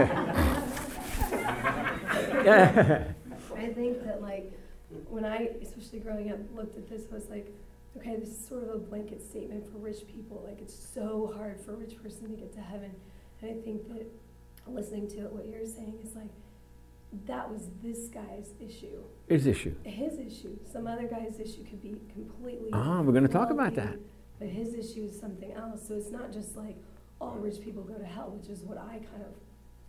yeah. 2.44 2.44
Yeah. 2.44 3.04
I 3.56 3.72
think 3.72 4.04
that 4.04 4.22
like 4.22 4.52
when 5.10 5.24
I, 5.24 5.50
especially 5.60 5.98
growing 5.98 6.30
up, 6.30 6.38
looked 6.54 6.76
at 6.76 6.88
this, 6.88 7.02
I 7.10 7.14
was 7.16 7.28
like, 7.28 7.52
okay, 7.96 8.14
this 8.14 8.28
is 8.28 8.46
sort 8.46 8.62
of 8.62 8.68
a 8.68 8.78
blanket 8.78 9.20
statement 9.20 9.66
for 9.72 9.78
rich 9.78 10.06
people. 10.06 10.44
Like 10.46 10.60
it's 10.60 10.72
so 10.94 11.32
hard 11.36 11.60
for 11.60 11.72
a 11.72 11.76
rich 11.76 12.00
person 12.00 12.30
to 12.30 12.36
get 12.36 12.52
to 12.52 12.60
heaven. 12.60 12.92
And 13.42 13.50
I 13.50 13.54
think 13.62 13.88
that 13.88 14.06
listening 14.66 15.08
to 15.10 15.20
what 15.28 15.46
you're 15.46 15.64
saying 15.66 15.98
is 16.04 16.14
like 16.14 16.30
that 17.26 17.50
was 17.50 17.68
this 17.82 18.08
guy's 18.08 18.52
issue. 18.60 19.02
His 19.28 19.46
issue. 19.46 19.74
His 19.84 20.18
issue. 20.18 20.56
Some 20.70 20.86
other 20.86 21.04
guy's 21.06 21.38
issue 21.38 21.64
could 21.64 21.80
be 21.82 22.00
completely. 22.12 22.70
Ah, 22.72 23.00
we're 23.00 23.12
going 23.12 23.26
to 23.26 23.32
talk 23.32 23.50
about 23.50 23.74
that. 23.76 23.96
But 24.38 24.48
his 24.48 24.74
issue 24.74 25.04
is 25.04 25.18
something 25.18 25.52
else. 25.52 25.86
So 25.86 25.94
it's 25.94 26.10
not 26.10 26.32
just 26.32 26.56
like 26.56 26.76
all 27.20 27.36
rich 27.36 27.60
people 27.62 27.82
go 27.84 27.94
to 27.94 28.04
hell, 28.04 28.30
which 28.38 28.50
is 28.50 28.62
what 28.64 28.76
I 28.78 28.98
kind 29.10 29.22
of 29.22 29.32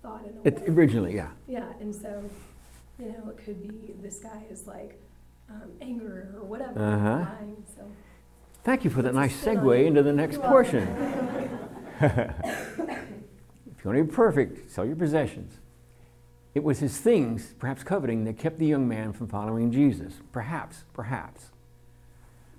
thought 0.01 0.23
in 0.25 0.37
a 0.37 0.41
It, 0.47 0.61
way. 0.61 0.67
originally, 0.75 1.15
yeah. 1.15 1.31
Yeah, 1.47 1.65
and 1.81 1.93
so, 1.93 2.23
you 2.99 3.07
know, 3.07 3.29
it 3.31 3.37
could 3.43 3.61
be 3.61 3.93
this 4.01 4.19
guy 4.19 4.43
is 4.49 4.67
like 4.67 4.97
um, 5.49 5.71
anger 5.81 6.29
or 6.37 6.43
whatever, 6.45 6.79
Uh-huh. 6.79 7.25
lying. 7.39 7.63
So 7.75 7.81
Thank 8.63 8.83
you 8.83 8.89
for 8.89 9.01
that 9.01 9.13
nice 9.15 9.35
segue 9.43 9.85
into 9.85 10.03
the 10.03 10.13
next 10.13 10.39
portion. 10.41 10.87
you 13.95 14.05
to 14.05 14.11
be 14.11 14.15
perfect, 14.15 14.71
sell 14.71 14.85
your 14.85 14.95
possessions. 14.95 15.57
It 16.53 16.63
was 16.63 16.79
his 16.79 16.97
things, 16.97 17.53
perhaps 17.59 17.83
coveting, 17.83 18.25
that 18.25 18.39
kept 18.39 18.57
the 18.57 18.65
young 18.65 18.87
man 18.87 19.13
from 19.13 19.27
following 19.27 19.71
Jesus. 19.71 20.13
Perhaps, 20.31 20.85
perhaps. 20.93 21.51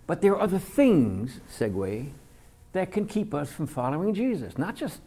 But 0.06 0.22
there 0.22 0.32
are 0.32 0.40
other 0.40 0.58
things, 0.58 1.40
segue, 1.52 2.10
that 2.72 2.92
can 2.92 3.06
keep 3.06 3.34
us 3.34 3.50
from 3.50 3.66
following 3.66 4.14
Jesus. 4.14 4.56
Not 4.56 4.76
just 4.76 5.00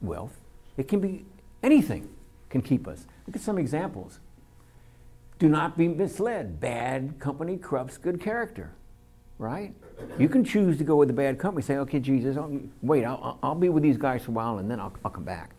wealth, 0.00 0.38
it 0.76 0.86
can 0.86 1.00
be 1.00 1.24
anything 1.62 2.08
can 2.48 2.62
keep 2.62 2.86
us. 2.86 3.06
Look 3.26 3.36
at 3.36 3.42
some 3.42 3.58
examples. 3.58 4.20
Do 5.38 5.48
not 5.48 5.76
be 5.76 5.88
misled. 5.88 6.60
Bad 6.60 7.18
company 7.18 7.56
corrupts 7.56 7.98
good 7.98 8.20
character, 8.20 8.70
right? 9.38 9.74
You 10.18 10.28
can 10.28 10.44
choose 10.44 10.78
to 10.78 10.84
go 10.84 10.96
with 10.96 11.08
the 11.08 11.14
bad 11.14 11.38
company. 11.38 11.62
Say, 11.62 11.76
okay, 11.78 12.00
Jesus, 12.00 12.36
I'll, 12.36 12.58
wait, 12.82 13.04
I'll, 13.04 13.38
I'll 13.42 13.54
be 13.54 13.68
with 13.68 13.82
these 13.82 13.96
guys 13.96 14.22
for 14.22 14.30
a 14.30 14.34
while 14.34 14.58
and 14.58 14.70
then 14.70 14.80
I'll, 14.80 14.92
I'll 15.04 15.10
come 15.10 15.24
back. 15.24 15.50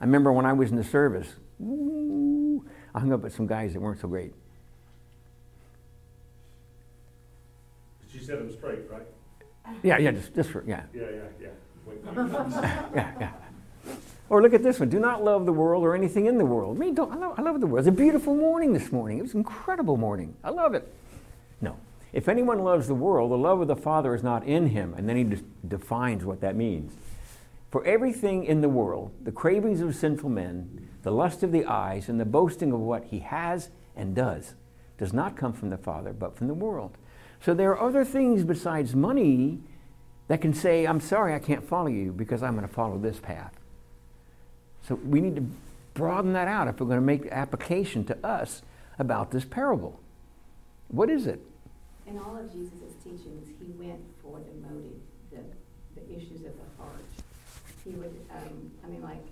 I 0.00 0.04
remember 0.04 0.32
when 0.32 0.46
I 0.46 0.52
was 0.52 0.70
in 0.70 0.76
the 0.76 0.84
service, 0.84 1.28
ooh, 1.62 2.64
I 2.94 3.00
hung 3.00 3.12
up 3.12 3.20
with 3.20 3.34
some 3.34 3.46
guys 3.46 3.74
that 3.74 3.80
weren't 3.80 4.00
so 4.00 4.08
great. 4.08 4.32
She 8.12 8.18
set 8.18 8.38
him 8.38 8.52
straight, 8.52 8.90
right? 8.90 9.06
Yeah, 9.82 9.98
yeah, 9.98 10.10
just, 10.10 10.34
just 10.34 10.50
for, 10.50 10.64
yeah, 10.66 10.82
Yeah, 10.92 11.02
yeah, 11.02 11.22
yeah. 11.40 11.48
Yeah, 12.94 13.12
yeah. 13.20 13.30
Or 14.28 14.40
look 14.40 14.54
at 14.54 14.62
this 14.62 14.78
one. 14.78 14.88
Do 14.88 15.00
not 15.00 15.24
love 15.24 15.44
the 15.44 15.52
world 15.52 15.82
or 15.82 15.94
anything 15.94 16.26
in 16.26 16.38
the 16.38 16.44
world. 16.44 16.76
I 16.76 16.80
mean, 16.80 16.94
don't, 16.94 17.12
I, 17.12 17.16
love, 17.16 17.34
I 17.38 17.42
love 17.42 17.60
the 17.60 17.66
world. 17.66 17.86
It's 17.86 17.88
a 17.88 17.92
beautiful 17.92 18.34
morning 18.34 18.72
this 18.72 18.92
morning. 18.92 19.18
It 19.18 19.22
was 19.22 19.34
an 19.34 19.40
incredible 19.40 19.96
morning. 19.96 20.34
I 20.44 20.50
love 20.50 20.74
it. 20.74 20.86
No. 21.60 21.76
If 22.12 22.28
anyone 22.28 22.60
loves 22.60 22.86
the 22.86 22.94
world, 22.94 23.32
the 23.32 23.38
love 23.38 23.60
of 23.60 23.66
the 23.66 23.76
Father 23.76 24.14
is 24.14 24.22
not 24.22 24.44
in 24.44 24.68
him. 24.68 24.94
And 24.96 25.08
then 25.08 25.16
he 25.16 25.24
just 25.24 25.42
defines 25.68 26.24
what 26.24 26.40
that 26.42 26.54
means. 26.54 26.92
For 27.70 27.84
everything 27.84 28.44
in 28.44 28.60
the 28.60 28.68
world, 28.68 29.12
the 29.22 29.32
cravings 29.32 29.80
of 29.80 29.94
sinful 29.94 30.28
men, 30.28 30.88
the 31.02 31.12
lust 31.12 31.42
of 31.42 31.52
the 31.52 31.64
eyes, 31.64 32.08
and 32.08 32.18
the 32.18 32.24
boasting 32.24 32.72
of 32.72 32.80
what 32.80 33.04
he 33.04 33.20
has 33.20 33.70
and 33.94 34.14
does, 34.14 34.54
does 34.98 35.12
not 35.12 35.36
come 35.36 35.52
from 35.52 35.70
the 35.70 35.78
Father, 35.78 36.12
but 36.12 36.36
from 36.36 36.48
the 36.48 36.54
world. 36.54 36.96
So 37.40 37.54
there 37.54 37.70
are 37.70 37.80
other 37.88 38.04
things 38.04 38.44
besides 38.44 38.94
money 38.94 39.60
that 40.26 40.40
can 40.40 40.52
say, 40.52 40.84
I'm 40.84 41.00
sorry, 41.00 41.34
I 41.34 41.38
can't 41.38 41.66
follow 41.66 41.86
you 41.86 42.12
because 42.12 42.42
I'm 42.42 42.54
going 42.54 42.66
to 42.66 42.72
follow 42.72 42.98
this 42.98 43.20
path. 43.20 43.52
So 44.82 44.96
we 44.96 45.20
need 45.20 45.36
to 45.36 45.44
broaden 45.94 46.32
that 46.32 46.48
out 46.48 46.68
if 46.68 46.80
we're 46.80 46.86
going 46.86 46.98
to 46.98 47.06
make 47.06 47.26
application 47.30 48.04
to 48.06 48.26
us 48.26 48.62
about 48.98 49.30
this 49.30 49.44
parable. 49.44 50.00
What 50.88 51.08
is 51.08 51.26
it? 51.26 51.40
In 52.06 52.18
all 52.18 52.36
of 52.36 52.52
Jesus' 52.52 52.94
teachings, 53.02 53.48
he 53.58 53.72
went 53.72 54.00
for 54.22 54.38
the 54.38 54.68
motive, 54.68 54.98
the, 55.30 55.38
the 56.00 56.16
issues 56.16 56.44
of 56.44 56.52
the. 56.56 56.69
He 57.84 57.90
would, 57.90 58.14
um, 58.30 58.70
I 58.84 58.88
mean, 58.88 59.02
like, 59.02 59.24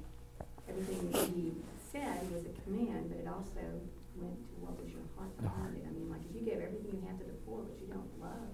everything 0.69 1.11
that 1.13 1.29
he 1.29 1.53
said 1.93 2.31
was 2.33 2.45
a 2.47 2.55
command, 2.65 3.11
but 3.11 3.19
it 3.19 3.29
also 3.29 3.65
went 4.17 4.37
to 4.37 4.55
what 4.61 4.81
was 4.83 4.91
your 4.91 5.05
heart 5.17 5.37
behind 5.41 5.77
it. 5.77 5.85
I 5.89 5.93
mean, 5.93 6.11
like, 6.11 6.21
if 6.29 6.35
you 6.35 6.45
gave 6.47 6.61
everything 6.63 7.01
you 7.01 7.09
have 7.09 7.19
to 7.19 7.25
the 7.25 7.37
poor, 7.47 7.61
but 7.63 7.77
you 7.81 7.93
don't 7.93 8.09
love, 8.21 8.49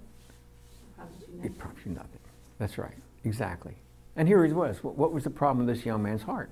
it 0.79 0.97
probably 0.97 1.17
do 1.21 1.33
It 1.47 1.59
nothing. 1.59 1.83
you 1.87 1.93
nothing. 1.93 2.21
That's 2.59 2.79
right. 2.79 2.97
Exactly. 3.25 3.75
And 4.17 4.29
here 4.29 4.45
he 4.45 4.53
was. 4.53 4.83
What 4.85 4.97
what 4.97 5.13
was 5.13 5.25
the 5.25 5.31
problem 5.31 5.67
with 5.67 5.75
this 5.77 5.85
young 5.85 6.03
man's 6.03 6.23
heart? 6.23 6.51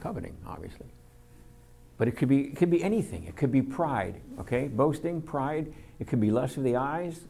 Coveting, 0.00 0.36
obviously. 0.46 0.86
But 1.98 2.08
it 2.08 2.12
could 2.12 2.28
be 2.28 2.42
it 2.42 2.56
could 2.56 2.70
be 2.70 2.82
anything. 2.82 3.24
It 3.24 3.36
could 3.36 3.52
be 3.52 3.60
pride, 3.60 4.20
okay? 4.38 4.68
Boasting, 4.68 5.20
pride. 5.20 5.72
It 5.98 6.06
could 6.06 6.20
be 6.20 6.30
lust 6.30 6.56
of 6.56 6.62
the 6.64 6.76
eyes, 6.76 7.20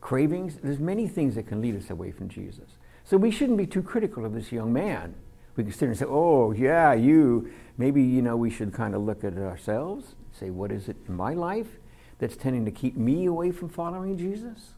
cravings. 0.00 0.56
There's 0.62 0.80
many 0.80 1.06
things 1.08 1.34
that 1.36 1.46
can 1.46 1.60
lead 1.62 1.76
us 1.76 1.88
away 1.88 2.10
from 2.10 2.28
Jesus. 2.28 2.68
So 3.04 3.16
we 3.16 3.30
shouldn't 3.30 3.58
be 3.58 3.66
too 3.66 3.82
critical 3.82 4.24
of 4.24 4.32
this 4.32 4.52
young 4.52 4.72
man. 4.72 5.14
We 5.56 5.64
can 5.64 5.72
sit 5.72 5.88
and 5.88 5.98
say, 5.98 6.06
"Oh, 6.08 6.52
yeah, 6.52 6.92
you." 6.92 7.50
Maybe 7.76 8.02
you 8.02 8.22
know 8.22 8.36
we 8.36 8.50
should 8.50 8.72
kind 8.72 8.94
of 8.94 9.02
look 9.02 9.24
at 9.24 9.36
ourselves, 9.36 10.14
say, 10.32 10.50
"What 10.50 10.70
is 10.70 10.88
it 10.88 10.96
in 11.08 11.14
my 11.14 11.34
life 11.34 11.78
that's 12.18 12.36
tending 12.36 12.64
to 12.64 12.70
keep 12.70 12.96
me 12.96 13.26
away 13.26 13.50
from 13.50 13.68
following 13.68 14.16
Jesus?" 14.16 14.74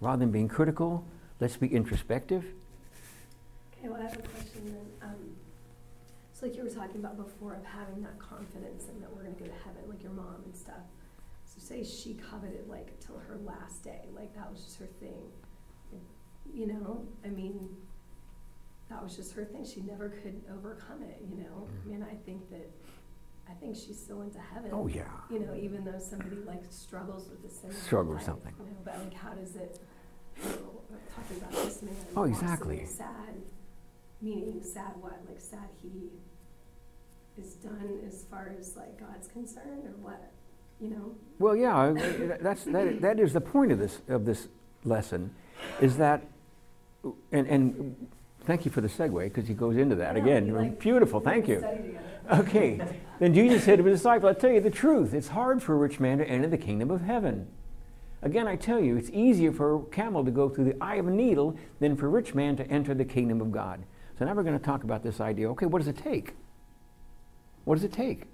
Rather 0.00 0.20
than 0.20 0.30
being 0.30 0.48
critical, 0.48 1.04
let's 1.40 1.56
be 1.56 1.68
introspective. 1.68 2.44
Okay, 3.72 3.88
well, 3.88 4.00
I 4.00 4.04
have 4.04 4.18
a 4.18 4.22
question 4.22 4.64
then. 4.66 5.10
Um, 5.10 5.36
so 6.32 6.46
like 6.46 6.56
you 6.56 6.62
were 6.62 6.70
talking 6.70 7.00
about 7.00 7.16
before 7.16 7.54
of 7.54 7.64
having 7.64 8.02
that 8.02 8.18
confidence 8.18 8.86
and 8.88 9.02
that 9.02 9.14
we're 9.14 9.22
gonna 9.22 9.34
go 9.34 9.46
to 9.46 9.58
heaven, 9.64 9.82
like 9.88 10.02
your 10.02 10.12
mom 10.12 10.42
and 10.44 10.56
stuff. 10.56 10.86
So 11.44 11.60
say 11.60 11.82
she 11.82 12.14
coveted 12.14 12.68
like 12.68 12.98
till 13.00 13.18
her 13.18 13.36
last 13.44 13.82
day, 13.82 14.06
like 14.14 14.34
that 14.34 14.50
was 14.50 14.64
just 14.64 14.78
her 14.78 14.86
thing. 15.00 15.32
You 16.52 16.66
know, 16.66 17.06
I 17.24 17.28
mean, 17.28 17.68
that 18.90 19.02
was 19.02 19.14
just 19.16 19.32
her 19.34 19.44
thing. 19.44 19.64
She 19.64 19.80
never 19.80 20.08
could 20.08 20.42
overcome 20.52 21.02
it, 21.02 21.22
you 21.30 21.36
know? 21.36 21.66
Mm-hmm. 21.66 21.88
I 21.88 21.92
mean, 21.92 22.06
I 22.10 22.14
think 22.24 22.50
that, 22.50 22.70
I 23.48 23.52
think 23.52 23.76
she's 23.76 23.98
still 23.98 24.22
into 24.22 24.40
heaven. 24.40 24.70
Oh 24.72 24.88
yeah. 24.88 25.04
You 25.30 25.40
know, 25.40 25.54
even 25.54 25.84
though 25.84 25.98
somebody 25.98 26.36
like 26.46 26.64
struggles 26.70 27.28
with 27.28 27.42
the 27.42 27.54
sin. 27.54 27.72
Struggle 27.72 28.14
with 28.14 28.22
something. 28.22 28.54
You 28.58 28.66
know, 28.66 28.78
but 28.84 28.98
like 28.98 29.14
how 29.14 29.30
does 29.30 29.56
it, 29.56 29.80
you 30.42 30.50
know, 30.50 30.82
talking 31.14 31.36
about 31.36 31.52
this 31.52 31.82
man. 31.82 31.94
Oh, 32.16 32.24
exactly. 32.24 32.84
Sad, 32.84 33.36
meaning 34.20 34.62
sad 34.62 34.92
what? 35.00 35.20
Like 35.26 35.40
sad 35.40 35.68
he 35.82 36.10
is 37.40 37.54
done 37.54 38.00
as 38.06 38.24
far 38.30 38.52
as 38.58 38.76
like 38.76 38.98
God's 38.98 39.28
concerned 39.28 39.84
or 39.84 39.94
what? 40.00 40.32
You 40.80 40.90
know? 40.90 41.14
Well, 41.38 41.56
yeah, 41.56 41.92
that's 42.40 42.64
that, 42.64 43.00
that 43.00 43.18
is 43.18 43.32
the 43.32 43.40
point 43.40 43.72
of 43.72 43.78
this 43.78 44.00
of 44.08 44.24
this 44.24 44.48
lesson, 44.84 45.34
is 45.80 45.96
that, 45.96 46.22
and 47.32 47.46
and 47.46 48.08
thank 48.44 48.64
you 48.64 48.70
for 48.70 48.80
the 48.80 48.88
segue 48.88 49.24
because 49.24 49.46
he 49.46 49.54
goes 49.54 49.76
into 49.76 49.94
that 49.96 50.16
know, 50.16 50.22
again. 50.22 50.52
like, 50.52 50.78
Beautiful, 50.78 51.20
thank 51.20 51.48
you. 51.48 51.64
Okay, 52.30 52.80
then 53.18 53.32
Jesus 53.32 53.64
said 53.64 53.78
to 53.78 53.84
his 53.84 54.00
disciple, 54.00 54.28
"I 54.28 54.34
tell 54.34 54.50
you 54.50 54.60
the 54.60 54.70
truth. 54.70 55.14
It's 55.14 55.28
hard 55.28 55.62
for 55.62 55.74
a 55.74 55.78
rich 55.78 55.98
man 55.98 56.18
to 56.18 56.28
enter 56.28 56.48
the 56.48 56.58
kingdom 56.58 56.90
of 56.90 57.02
heaven." 57.02 57.48
Again, 58.20 58.48
I 58.48 58.56
tell 58.56 58.80
you, 58.80 58.96
it's 58.96 59.10
easier 59.10 59.52
for 59.52 59.76
a 59.76 59.82
camel 59.84 60.24
to 60.24 60.30
go 60.30 60.48
through 60.48 60.64
the 60.64 60.76
eye 60.82 60.96
of 60.96 61.06
a 61.06 61.10
needle 61.10 61.56
than 61.78 61.96
for 61.96 62.06
a 62.06 62.08
rich 62.10 62.34
man 62.34 62.56
to 62.56 62.66
enter 62.66 62.92
the 62.92 63.04
kingdom 63.04 63.40
of 63.40 63.52
God. 63.52 63.84
So 64.18 64.24
now 64.24 64.34
we're 64.34 64.42
going 64.42 64.58
to 64.58 64.64
talk 64.64 64.82
about 64.82 65.04
this 65.04 65.20
idea. 65.20 65.48
Okay, 65.50 65.66
what 65.66 65.78
does 65.78 65.88
it 65.88 65.96
take? 65.96 66.34
What 67.64 67.76
does 67.76 67.84
it 67.84 67.92
take? 67.92 68.24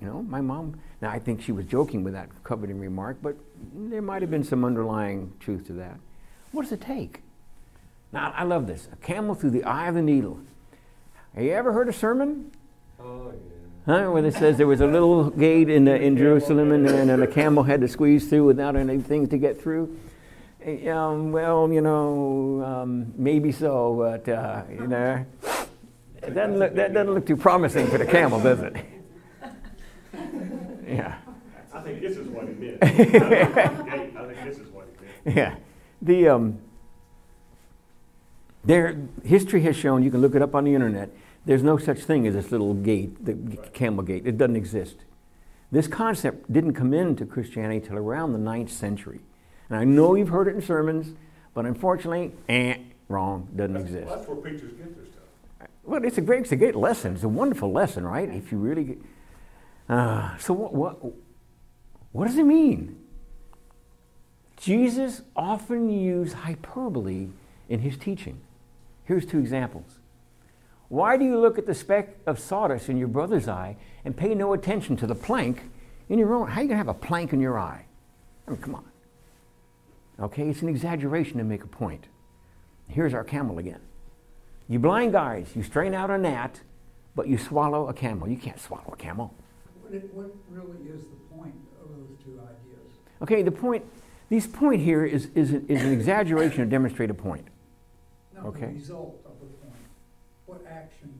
You 0.00 0.08
know, 0.08 0.22
my 0.22 0.40
mom, 0.40 0.80
now 1.00 1.10
I 1.10 1.18
think 1.18 1.42
she 1.42 1.52
was 1.52 1.66
joking 1.66 2.02
with 2.02 2.14
that 2.14 2.28
coveting 2.42 2.80
remark, 2.80 3.18
but 3.22 3.36
there 3.74 4.02
might 4.02 4.22
have 4.22 4.30
been 4.30 4.42
some 4.42 4.64
underlying 4.64 5.32
truth 5.38 5.66
to 5.66 5.74
that. 5.74 6.00
What 6.52 6.62
does 6.62 6.72
it 6.72 6.80
take? 6.80 7.22
Now, 8.12 8.32
I 8.36 8.44
love 8.44 8.66
this 8.66 8.88
a 8.92 8.96
camel 8.96 9.34
through 9.34 9.50
the 9.50 9.64
eye 9.64 9.88
of 9.88 9.94
the 9.94 10.02
needle. 10.02 10.40
Have 11.34 11.44
you 11.44 11.52
ever 11.52 11.72
heard 11.72 11.88
a 11.88 11.92
sermon? 11.92 12.50
Oh, 12.98 13.32
yeah. 13.32 14.02
Huh? 14.04 14.10
Where 14.10 14.24
it 14.24 14.34
says 14.34 14.56
there 14.58 14.66
was 14.66 14.80
a 14.80 14.86
little 14.86 15.30
gate 15.30 15.70
in, 15.70 15.88
uh, 15.88 15.92
in 15.92 16.16
Jerusalem 16.16 16.72
and, 16.72 16.86
and, 16.88 17.10
and 17.10 17.22
a 17.22 17.26
camel 17.26 17.62
had 17.62 17.80
to 17.80 17.88
squeeze 17.88 18.28
through 18.28 18.44
without 18.44 18.76
anything 18.76 19.28
to 19.28 19.38
get 19.38 19.60
through. 19.60 19.96
Eh, 20.62 20.88
Um, 20.90 21.32
well, 21.32 21.72
you 21.72 21.80
know, 21.80 22.62
um, 22.64 23.12
maybe 23.16 23.52
so, 23.52 23.94
but, 23.96 24.28
uh, 24.28 24.62
you 24.70 24.86
know, 24.86 25.24
it 26.22 26.34
doesn't 26.34 26.58
look, 26.58 26.74
that 26.74 26.92
doesn't 26.92 27.14
look 27.14 27.26
too 27.26 27.36
promising 27.36 27.86
for 27.86 27.96
the 27.98 28.06
camel, 28.06 28.40
does 28.40 28.60
it? 28.60 28.76
Yeah. 30.86 31.18
I 31.72 31.80
think 31.82 32.00
this 32.00 32.16
is 32.16 32.26
what 32.28 32.48
he 32.48 32.54
meant. 32.54 32.78
I 32.82 32.88
think 32.90 33.14
I 33.14 34.26
think 34.26 34.44
this 34.44 34.58
is 34.58 34.68
what 34.72 34.88
he 34.98 35.04
meant. 35.30 35.36
Yeah. 35.36 35.54
The, 36.02 36.28
um, 36.28 36.58
there, 38.64 38.96
history 39.24 39.62
has 39.62 39.76
shown, 39.76 40.02
you 40.02 40.10
can 40.10 40.20
look 40.20 40.34
it 40.34 40.42
up 40.42 40.54
on 40.54 40.64
the 40.64 40.74
internet, 40.74 41.10
there's 41.46 41.62
no 41.62 41.78
such 41.78 42.00
thing 42.00 42.26
as 42.26 42.34
this 42.34 42.50
little 42.50 42.74
gate, 42.74 43.24
the 43.24 43.34
camel 43.72 44.04
gate. 44.04 44.26
It 44.26 44.36
doesn't 44.36 44.56
exist. 44.56 44.96
This 45.72 45.86
concept 45.86 46.52
didn't 46.52 46.74
come 46.74 46.92
into 46.92 47.24
Christianity 47.24 47.86
till 47.86 47.96
around 47.96 48.32
the 48.32 48.38
ninth 48.38 48.70
century. 48.70 49.20
And 49.68 49.78
I 49.78 49.84
know 49.84 50.14
you've 50.14 50.28
heard 50.28 50.48
it 50.48 50.54
in 50.54 50.62
sermons, 50.62 51.14
but 51.54 51.64
unfortunately, 51.64 52.32
eh, 52.48 52.78
wrong, 53.08 53.48
doesn't 53.54 53.74
That's, 53.74 53.84
exist. 53.86 54.08
that's 54.08 54.28
where 54.28 54.36
preachers 54.36 54.72
get 54.72 54.94
their 54.96 55.06
stuff. 55.06 55.68
Well, 55.84 56.04
it's 56.04 56.18
a 56.18 56.20
great, 56.20 56.42
it's 56.42 56.52
a 56.52 56.56
great 56.56 56.76
lesson. 56.76 57.14
It's 57.14 57.24
a 57.24 57.28
wonderful 57.28 57.72
lesson, 57.72 58.04
right? 58.04 58.28
If 58.28 58.52
you 58.52 58.58
really 58.58 58.84
get. 58.84 58.98
Uh, 59.88 60.36
so, 60.38 60.52
what, 60.52 60.74
what, 60.74 60.98
what 62.12 62.26
does 62.26 62.36
it 62.36 62.44
mean? 62.44 62.96
Jesus 64.56 65.22
often 65.34 65.88
used 65.88 66.34
hyperbole 66.34 67.28
in 67.68 67.80
his 67.80 67.96
teaching. 67.96 68.40
Here's 69.10 69.26
two 69.26 69.40
examples. 69.40 69.98
Why 70.88 71.16
do 71.16 71.24
you 71.24 71.36
look 71.36 71.58
at 71.58 71.66
the 71.66 71.74
speck 71.74 72.14
of 72.26 72.38
sawdust 72.38 72.88
in 72.88 72.96
your 72.96 73.08
brother's 73.08 73.48
eye 73.48 73.76
and 74.04 74.16
pay 74.16 74.36
no 74.36 74.52
attention 74.52 74.96
to 74.98 75.06
the 75.08 75.16
plank 75.16 75.64
in 76.08 76.16
your 76.16 76.32
own? 76.32 76.46
How 76.46 76.60
are 76.60 76.62
you 76.62 76.68
going 76.68 76.78
to 76.80 76.86
have 76.86 76.86
a 76.86 76.94
plank 76.94 77.32
in 77.32 77.40
your 77.40 77.58
eye? 77.58 77.86
I 78.46 78.52
mean, 78.52 78.60
come 78.60 78.76
on. 78.76 78.84
Okay, 80.20 80.48
it's 80.48 80.62
an 80.62 80.68
exaggeration 80.68 81.38
to 81.38 81.44
make 81.44 81.64
a 81.64 81.66
point. 81.66 82.06
Here's 82.86 83.12
our 83.12 83.24
camel 83.24 83.58
again. 83.58 83.80
You 84.68 84.78
blind 84.78 85.10
guys, 85.10 85.56
you 85.56 85.64
strain 85.64 85.92
out 85.92 86.10
a 86.10 86.16
gnat, 86.16 86.60
but 87.16 87.26
you 87.26 87.36
swallow 87.36 87.88
a 87.88 87.92
camel. 87.92 88.28
You 88.28 88.36
can't 88.36 88.60
swallow 88.60 88.92
a 88.92 88.96
camel. 88.96 89.34
What, 89.82 90.30
really 90.52 90.88
is 90.88 91.00
the 91.00 91.36
point 91.36 91.56
of 91.82 91.88
those 91.88 92.16
two 92.24 92.38
ideas? 92.40 92.92
Okay, 93.22 93.42
the 93.42 93.50
point, 93.50 93.84
this 94.28 94.46
point 94.46 94.80
here 94.82 95.04
is, 95.04 95.30
is, 95.34 95.52
is 95.52 95.82
an 95.82 95.92
exaggeration 95.92 96.58
to 96.58 96.66
demonstrate 96.66 97.10
a 97.10 97.14
point. 97.14 97.48
No, 98.42 98.48
Okay. 98.48 98.66
the 98.66 98.72
result 98.74 99.20
of 99.24 99.32
the 99.40 99.46
point. 99.46 99.74
What 100.46 100.64
action 100.68 101.12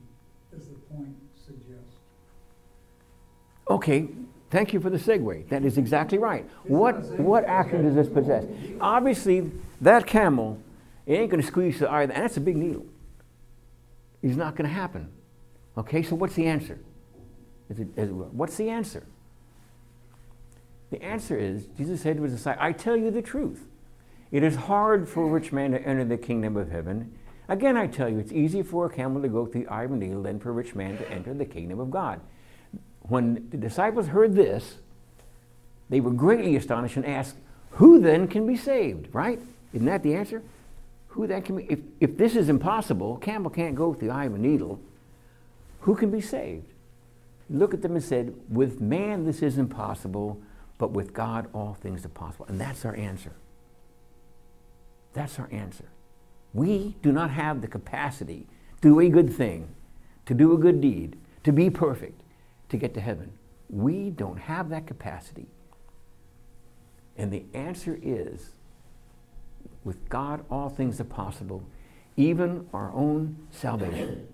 does 0.51 0.67
the 0.67 0.75
point 0.93 1.15
suggest? 1.35 1.95
Okay, 3.69 4.09
thank 4.49 4.73
you 4.73 4.79
for 4.79 4.89
the 4.89 4.97
segue. 4.97 5.47
That 5.49 5.63
is 5.63 5.77
exactly 5.77 6.17
right. 6.17 6.45
What, 6.63 6.95
what 7.19 7.45
action 7.45 7.83
does 7.85 7.95
this 7.95 8.09
possess? 8.09 8.45
Obviously, 8.79 9.51
that 9.79 10.05
camel, 10.05 10.59
it 11.05 11.13
ain't 11.13 11.31
going 11.31 11.41
to 11.41 11.47
squeeze 11.47 11.79
the 11.79 11.89
eye, 11.89 12.03
and 12.03 12.11
that's 12.11 12.37
a 12.37 12.41
big 12.41 12.57
needle. 12.57 12.85
It's 14.21 14.35
not 14.35 14.55
going 14.55 14.67
to 14.67 14.73
happen. 14.73 15.09
Okay, 15.77 16.03
so 16.03 16.15
what's 16.15 16.35
the 16.35 16.45
answer? 16.45 16.79
Is 17.69 17.79
it, 17.79 17.87
is 17.95 18.09
it, 18.09 18.13
what's 18.13 18.57
the 18.57 18.69
answer? 18.69 19.03
The 20.91 21.01
answer 21.01 21.37
is 21.37 21.67
Jesus 21.77 22.01
said 22.01 22.17
to 22.17 22.23
his 22.23 22.33
disciples, 22.33 22.61
I 22.61 22.73
tell 22.73 22.97
you 22.97 23.09
the 23.11 23.21
truth. 23.21 23.65
It 24.31 24.43
is 24.43 24.55
hard 24.55 25.09
for 25.09 25.23
a 25.23 25.27
rich 25.27 25.51
man 25.51 25.71
to 25.71 25.81
enter 25.81 26.05
the 26.05 26.17
kingdom 26.17 26.55
of 26.55 26.71
heaven. 26.71 27.17
Again, 27.49 27.75
I 27.75 27.87
tell 27.87 28.07
you, 28.07 28.19
it's 28.19 28.31
easier 28.31 28.63
for 28.63 28.85
a 28.85 28.89
camel 28.89 29.21
to 29.21 29.27
go 29.27 29.45
through 29.45 29.63
the 29.65 29.71
eye 29.71 29.83
of 29.83 29.91
a 29.91 29.95
needle 29.95 30.23
than 30.23 30.39
for 30.39 30.49
a 30.49 30.53
rich 30.53 30.73
man 30.73 30.97
to 30.97 31.11
enter 31.11 31.33
the 31.33 31.45
kingdom 31.45 31.79
of 31.79 31.91
God. 31.91 32.21
When 33.01 33.49
the 33.49 33.57
disciples 33.57 34.07
heard 34.07 34.35
this, 34.35 34.75
they 35.89 35.99
were 35.99 36.11
greatly 36.11 36.55
astonished 36.55 36.95
and 36.95 37.05
asked, 37.05 37.35
Who 37.71 37.99
then 37.99 38.29
can 38.29 38.47
be 38.47 38.55
saved? 38.55 39.13
Right? 39.13 39.41
Isn't 39.73 39.87
that 39.87 40.03
the 40.03 40.15
answer? 40.15 40.41
Who 41.09 41.27
then 41.27 41.41
can 41.41 41.57
be? 41.57 41.63
If, 41.63 41.79
if 41.99 42.17
this 42.17 42.37
is 42.37 42.47
impossible, 42.47 43.17
a 43.17 43.19
camel 43.19 43.51
can't 43.51 43.75
go 43.75 43.93
through 43.93 44.07
the 44.07 44.13
eye 44.13 44.25
of 44.25 44.35
a 44.35 44.37
needle, 44.37 44.79
who 45.81 45.95
can 45.95 46.09
be 46.09 46.21
saved? 46.21 46.67
He 47.49 47.55
looked 47.55 47.73
at 47.73 47.81
them 47.81 47.95
and 47.95 48.03
said, 48.03 48.33
With 48.49 48.79
man 48.79 49.25
this 49.25 49.41
is 49.41 49.57
impossible, 49.57 50.41
but 50.77 50.91
with 50.91 51.13
God 51.13 51.47
all 51.53 51.73
things 51.73 52.05
are 52.05 52.09
possible. 52.09 52.45
And 52.47 52.61
that's 52.61 52.85
our 52.85 52.95
answer. 52.95 53.33
That's 55.13 55.39
our 55.39 55.49
answer. 55.51 55.85
We 56.53 56.95
do 57.01 57.11
not 57.11 57.31
have 57.31 57.61
the 57.61 57.67
capacity 57.67 58.47
to 58.81 58.89
do 58.89 58.99
a 58.99 59.09
good 59.09 59.33
thing, 59.33 59.69
to 60.25 60.33
do 60.33 60.53
a 60.53 60.57
good 60.57 60.81
deed, 60.81 61.17
to 61.43 61.51
be 61.51 61.69
perfect, 61.69 62.21
to 62.69 62.77
get 62.77 62.93
to 62.93 63.01
heaven. 63.01 63.31
We 63.69 64.09
don't 64.09 64.37
have 64.37 64.69
that 64.69 64.87
capacity. 64.87 65.47
And 67.17 67.31
the 67.31 67.45
answer 67.53 67.99
is 68.01 68.51
with 69.83 70.09
God, 70.09 70.45
all 70.49 70.69
things 70.69 70.99
are 70.99 71.05
possible, 71.05 71.63
even 72.17 72.67
our 72.73 72.91
own 72.93 73.37
salvation. 73.51 74.27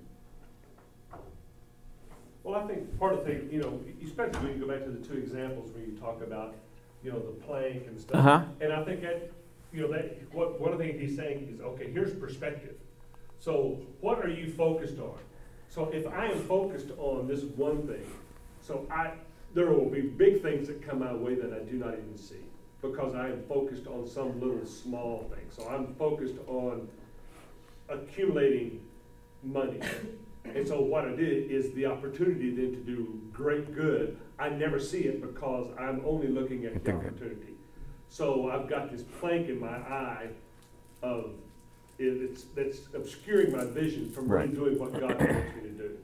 Well, 2.44 2.56
I 2.56 2.68
think 2.68 2.98
part 2.98 3.14
of 3.14 3.26
the 3.26 3.26
thing, 3.26 3.50
you 3.52 3.60
know, 3.60 3.80
especially 4.06 4.40
when 4.40 4.54
you 4.54 4.66
go 4.66 4.74
back 4.74 4.86
to 4.86 4.92
the 4.92 5.06
two 5.06 5.18
examples 5.18 5.70
where 5.72 5.84
you 5.84 5.98
talk 5.98 6.22
about, 6.22 6.56
you 7.04 7.12
know, 7.12 7.20
the 7.20 7.34
plank 7.46 7.88
and 7.88 8.00
stuff. 8.00 8.16
Uh-huh. 8.18 8.44
And 8.62 8.72
I 8.72 8.84
think 8.86 9.02
that, 9.02 9.32
you 9.74 9.82
know, 9.82 9.92
that, 9.92 10.22
what, 10.34 10.60
one 10.60 10.72
of 10.72 10.80
the 10.80 10.86
things 10.86 11.00
he's 11.00 11.16
saying 11.18 11.50
is, 11.54 11.62
okay, 11.62 11.92
here's 11.92 12.14
perspective. 12.14 12.76
So 13.40 13.80
what 14.02 14.20
are 14.24 14.30
you 14.30 14.52
focused 14.52 15.00
on? 15.00 15.18
So 15.70 15.90
if 15.90 16.08
I 16.08 16.28
am 16.28 16.42
focused 16.44 16.92
on 16.98 17.28
this 17.28 17.44
one 17.44 17.88
thing, 17.88 18.06
so 18.62 18.88
I, 18.92 19.12
there 19.54 19.68
will 19.68 19.90
be 19.90 20.02
big 20.02 20.42
things 20.42 20.68
that 20.68 20.82
come 20.82 21.00
my 21.00 21.14
way 21.14 21.36
that 21.36 21.54
I 21.54 21.60
do 21.60 21.78
not 21.78 21.94
even 21.94 22.18
see. 22.18 22.36
Because 22.82 23.16
I 23.16 23.30
am 23.30 23.44
focused 23.50 23.88
on 23.88 24.08
some 24.08 24.40
little 24.40 24.66
small 24.66 25.32
thing. 25.34 25.46
So 25.50 25.68
I'm 25.68 25.96
focused 25.96 26.36
on 26.48 26.88
accumulating 27.90 28.82
money. 29.44 29.80
And 30.46 30.68
so 30.68 30.80
what 30.80 31.06
I 31.06 31.10
did 31.10 31.52
is 31.52 31.74
the 31.74 31.88
opportunity 31.88 32.52
then 32.52 32.72
to 32.72 32.78
do 32.78 33.22
great 33.34 33.76
good, 33.76 34.18
I 34.40 34.50
never 34.50 34.80
see 34.80 35.02
it 35.02 35.22
because 35.22 35.68
I'm 35.78 36.02
only 36.06 36.28
looking 36.28 36.66
at 36.66 36.84
the 36.84 36.94
opportunity. 36.94 37.57
So 38.10 38.50
I've 38.50 38.68
got 38.68 38.92
this 38.92 39.04
plank 39.20 39.50
in 39.50 39.60
my 39.60 39.68
eye 39.78 40.28
of, 41.04 41.32
it- 42.00 42.04
it's, 42.22 42.44
that's 42.56 42.80
obscuring 42.94 43.52
my 43.52 43.66
vision 43.66 44.10
from 44.12 44.32
really 44.32 44.48
doing 44.50 44.80
what 44.80 44.94
God 44.94 45.20
wants 45.20 45.56
me 45.56 45.62
to 45.64 45.70
do. 45.70 45.98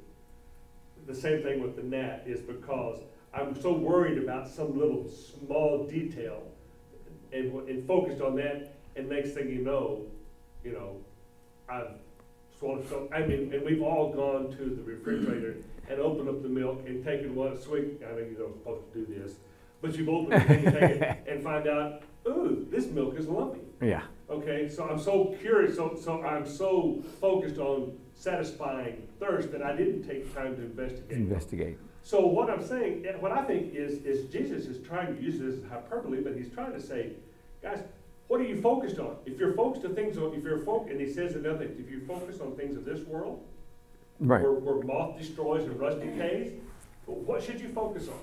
The 1.07 1.15
same 1.15 1.41
thing 1.43 1.61
with 1.61 1.75
the 1.75 1.83
gnat 1.83 2.23
is 2.25 2.39
because 2.41 2.99
I'm 3.33 3.59
so 3.61 3.73
worried 3.73 4.17
about 4.23 4.47
some 4.47 4.77
little 4.77 5.09
small 5.09 5.85
detail 5.87 6.43
and, 7.31 7.51
and 7.67 7.85
focused 7.87 8.21
on 8.21 8.35
that, 8.35 8.75
and 8.95 9.09
next 9.09 9.31
thing 9.31 9.49
you 9.49 9.63
know, 9.63 10.05
you 10.63 10.71
know, 10.71 10.97
I've 11.67 11.95
swallowed 12.59 12.87
some, 12.87 13.09
I 13.11 13.21
mean, 13.25 13.51
and 13.53 13.65
we've 13.65 13.81
all 13.81 14.13
gone 14.13 14.51
to 14.55 14.65
the 14.65 14.83
refrigerator 14.83 15.55
and 15.89 15.99
opened 15.99 16.29
up 16.29 16.41
the 16.43 16.47
milk 16.49 16.83
and 16.85 17.03
taken 17.03 17.33
one 17.35 17.59
swig, 17.59 18.01
I 18.07 18.11
know 18.11 18.17
you're 18.19 18.47
not 18.47 18.53
supposed 18.59 18.93
to 18.93 18.99
do 19.05 19.13
this, 19.13 19.33
but 19.83 19.97
you've 19.97 20.09
opened 20.09 20.33
it 20.41 20.49
and 20.49 20.75
it 20.77 21.23
and 21.27 21.43
find 21.43 21.67
out, 21.67 22.03
ooh, 22.25 22.65
this 22.71 22.87
milk 22.87 23.15
is 23.19 23.27
lumpy. 23.27 23.59
Yeah. 23.81 24.03
Okay, 24.29 24.69
so 24.69 24.85
I'm 24.85 24.97
so 24.97 25.35
curious, 25.41 25.75
so, 25.75 25.99
so 26.01 26.23
I'm 26.23 26.47
so 26.47 27.03
focused 27.19 27.57
on 27.59 27.91
satisfying 28.15 29.05
thirst 29.19 29.51
that 29.51 29.61
I 29.61 29.75
didn't 29.75 30.07
take 30.07 30.33
time 30.33 30.55
to 30.55 30.61
investigate. 30.61 31.11
Investigate. 31.11 31.77
So 32.01 32.25
what 32.25 32.49
I'm 32.49 32.65
saying, 32.65 33.05
and 33.07 33.21
what 33.21 33.33
I 33.33 33.43
think 33.43 33.75
is, 33.75 33.99
is 34.05 34.31
Jesus 34.31 34.65
is 34.67 34.85
trying 34.87 35.15
to 35.15 35.21
use 35.21 35.39
this 35.39 35.61
as 35.63 35.69
hyperbole, 35.69 36.21
but 36.21 36.35
he's 36.37 36.49
trying 36.49 36.71
to 36.71 36.81
say, 36.81 37.11
guys, 37.61 37.79
what 38.29 38.39
are 38.39 38.45
you 38.45 38.61
focused 38.61 38.99
on? 38.99 39.17
If 39.25 39.37
you're 39.37 39.53
focused 39.53 39.85
on 39.85 39.95
things, 39.95 40.15
if 40.17 40.43
you're 40.43 40.59
focused, 40.59 40.91
and 40.91 41.01
he 41.01 41.11
says 41.11 41.35
another 41.35 41.59
thing, 41.59 41.75
if 41.77 41.91
you 41.91 42.05
focus 42.07 42.39
on 42.39 42.55
things 42.55 42.77
of 42.77 42.85
this 42.85 43.05
world, 43.05 43.43
Right. 44.19 44.41
where, 44.41 44.53
where 44.53 44.81
moth 44.85 45.17
destroys 45.17 45.65
and 45.65 45.77
rust 45.77 45.99
decays, 45.99 46.53
what 47.05 47.43
should 47.43 47.59
you 47.59 47.67
focus 47.69 48.07
on? 48.07 48.19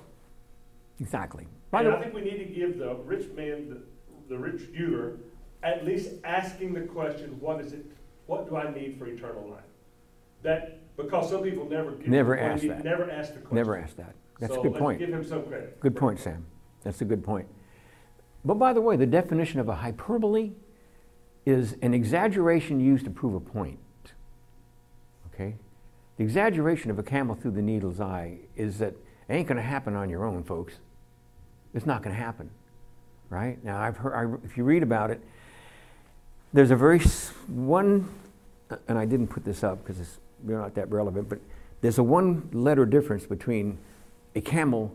Exactly. 1.00 1.46
By 1.70 1.80
And 1.80 1.92
I 1.94 2.00
think 2.00 2.14
we 2.14 2.20
need 2.20 2.38
to 2.38 2.44
give 2.44 2.78
the 2.78 2.94
rich 2.94 3.30
man, 3.32 3.68
the, 3.70 4.34
the 4.34 4.38
rich 4.38 4.62
Euler, 4.78 5.16
at 5.62 5.84
least 5.84 6.10
asking 6.24 6.74
the 6.74 6.82
question, 6.82 7.36
what 7.40 7.60
is 7.60 7.72
it, 7.72 7.84
what 8.26 8.48
do 8.48 8.56
I 8.56 8.72
need 8.72 8.98
for 8.98 9.06
eternal 9.06 9.48
life? 9.48 9.60
That, 10.42 10.96
because 10.96 11.30
some 11.30 11.42
people 11.42 11.68
never 11.68 11.92
give. 11.92 12.08
Never 12.08 12.38
ask 12.38 12.62
that. 12.66 12.84
Never 12.84 13.10
ask 13.10 13.34
the 13.34 13.40
question. 13.40 13.56
Never 13.56 13.78
asked 13.78 13.96
that. 13.96 14.14
That's 14.38 14.54
a 14.54 14.56
good 14.56 14.72
let's 14.72 14.78
point. 14.78 14.98
give 14.98 15.10
him 15.10 15.24
some 15.24 15.44
credit. 15.44 15.78
Good 15.80 15.96
point, 15.96 16.18
Sam. 16.18 16.46
That's 16.82 17.00
a 17.02 17.04
good 17.04 17.22
point. 17.22 17.46
But 18.44 18.54
by 18.54 18.72
the 18.72 18.80
way, 18.80 18.96
the 18.96 19.06
definition 19.06 19.60
of 19.60 19.68
a 19.68 19.74
hyperbole 19.74 20.52
is 21.44 21.76
an 21.82 21.92
exaggeration 21.92 22.80
used 22.80 23.04
to 23.04 23.10
prove 23.10 23.34
a 23.34 23.40
point. 23.40 23.78
Okay? 25.26 25.56
The 26.16 26.24
exaggeration 26.24 26.90
of 26.90 26.98
a 26.98 27.02
camel 27.02 27.34
through 27.34 27.52
the 27.52 27.62
needle's 27.62 28.00
eye 28.00 28.38
is 28.56 28.78
that 28.78 28.94
it 29.28 29.34
ain't 29.34 29.46
going 29.46 29.56
to 29.56 29.62
happen 29.62 29.94
on 29.94 30.08
your 30.08 30.24
own, 30.24 30.42
folks. 30.42 30.74
It's 31.74 31.86
not 31.86 32.02
going 32.02 32.14
to 32.14 32.20
happen. 32.20 32.50
Right? 33.28 33.62
Now, 33.64 33.80
I've 33.80 33.96
heard, 33.96 34.14
I, 34.14 34.44
if 34.44 34.56
you 34.56 34.64
read 34.64 34.82
about 34.82 35.10
it, 35.10 35.20
there's 36.52 36.72
a 36.72 36.76
very 36.76 36.98
one, 37.46 38.08
and 38.88 38.98
I 38.98 39.04
didn't 39.04 39.28
put 39.28 39.44
this 39.44 39.62
up 39.62 39.78
because 39.84 40.00
it's 40.00 40.18
not 40.42 40.74
that 40.74 40.90
relevant, 40.90 41.28
but 41.28 41.38
there's 41.80 41.98
a 41.98 42.02
one 42.02 42.48
letter 42.52 42.84
difference 42.84 43.26
between 43.26 43.78
a 44.34 44.40
camel 44.40 44.92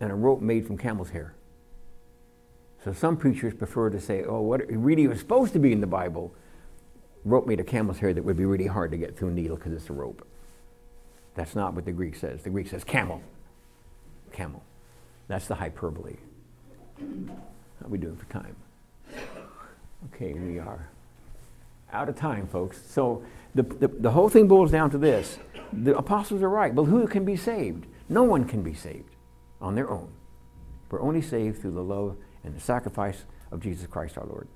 and 0.00 0.12
a 0.12 0.14
rope 0.14 0.40
made 0.40 0.66
from 0.66 0.76
camel's 0.76 1.10
hair. 1.10 1.34
So 2.84 2.92
some 2.92 3.16
preachers 3.16 3.54
prefer 3.54 3.90
to 3.90 4.00
say, 4.00 4.24
oh, 4.24 4.40
what 4.40 4.60
it 4.60 4.70
really 4.70 5.06
was 5.08 5.18
supposed 5.18 5.52
to 5.54 5.58
be 5.58 5.72
in 5.72 5.80
the 5.80 5.86
Bible, 5.86 6.32
rope 7.24 7.46
made 7.46 7.60
of 7.60 7.66
camel's 7.66 7.98
hair 7.98 8.12
that 8.14 8.24
would 8.24 8.36
be 8.36 8.44
really 8.44 8.66
hard 8.66 8.90
to 8.92 8.96
get 8.96 9.16
through 9.16 9.28
a 9.28 9.32
needle 9.32 9.56
because 9.56 9.72
it's 9.72 9.90
a 9.90 9.92
rope. 9.92 10.26
That's 11.34 11.54
not 11.54 11.74
what 11.74 11.84
the 11.84 11.92
Greek 11.92 12.16
says. 12.16 12.42
The 12.42 12.50
Greek 12.50 12.68
says 12.68 12.84
camel. 12.84 13.22
Camel. 14.32 14.62
That's 15.28 15.46
the 15.46 15.54
hyperbole. 15.54 16.16
How 16.98 17.86
are 17.86 17.88
we 17.88 17.98
doing 17.98 18.16
for 18.16 18.26
time? 18.32 18.56
Okay, 20.14 20.32
we 20.32 20.58
are 20.58 20.88
out 21.92 22.08
of 22.08 22.16
time, 22.16 22.46
folks. 22.46 22.80
So 22.90 23.22
the, 23.54 23.62
the, 23.62 23.88
the 23.88 24.10
whole 24.10 24.28
thing 24.28 24.48
boils 24.48 24.70
down 24.70 24.90
to 24.90 24.98
this. 24.98 25.38
The 25.72 25.96
apostles 25.96 26.42
are 26.42 26.48
right. 26.48 26.74
But 26.74 26.84
who 26.84 27.06
can 27.06 27.24
be 27.24 27.36
saved? 27.36 27.86
No 28.08 28.24
one 28.24 28.44
can 28.44 28.62
be 28.62 28.74
saved 28.74 29.14
on 29.60 29.74
their 29.74 29.90
own. 29.90 30.10
We're 30.90 31.02
only 31.02 31.22
saved 31.22 31.60
through 31.60 31.72
the 31.72 31.82
love 31.82 32.16
and 32.44 32.54
the 32.54 32.60
sacrifice 32.60 33.24
of 33.52 33.60
Jesus 33.60 33.86
Christ 33.86 34.16
our 34.16 34.26
Lord. 34.26 34.48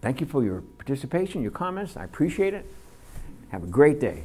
Thank 0.00 0.20
you 0.20 0.26
for 0.26 0.44
your 0.44 0.60
participation, 0.60 1.42
your 1.42 1.50
comments. 1.50 1.96
I 1.96 2.04
appreciate 2.04 2.54
it. 2.54 2.66
Have 3.48 3.64
a 3.64 3.66
great 3.66 3.98
day. 3.98 4.24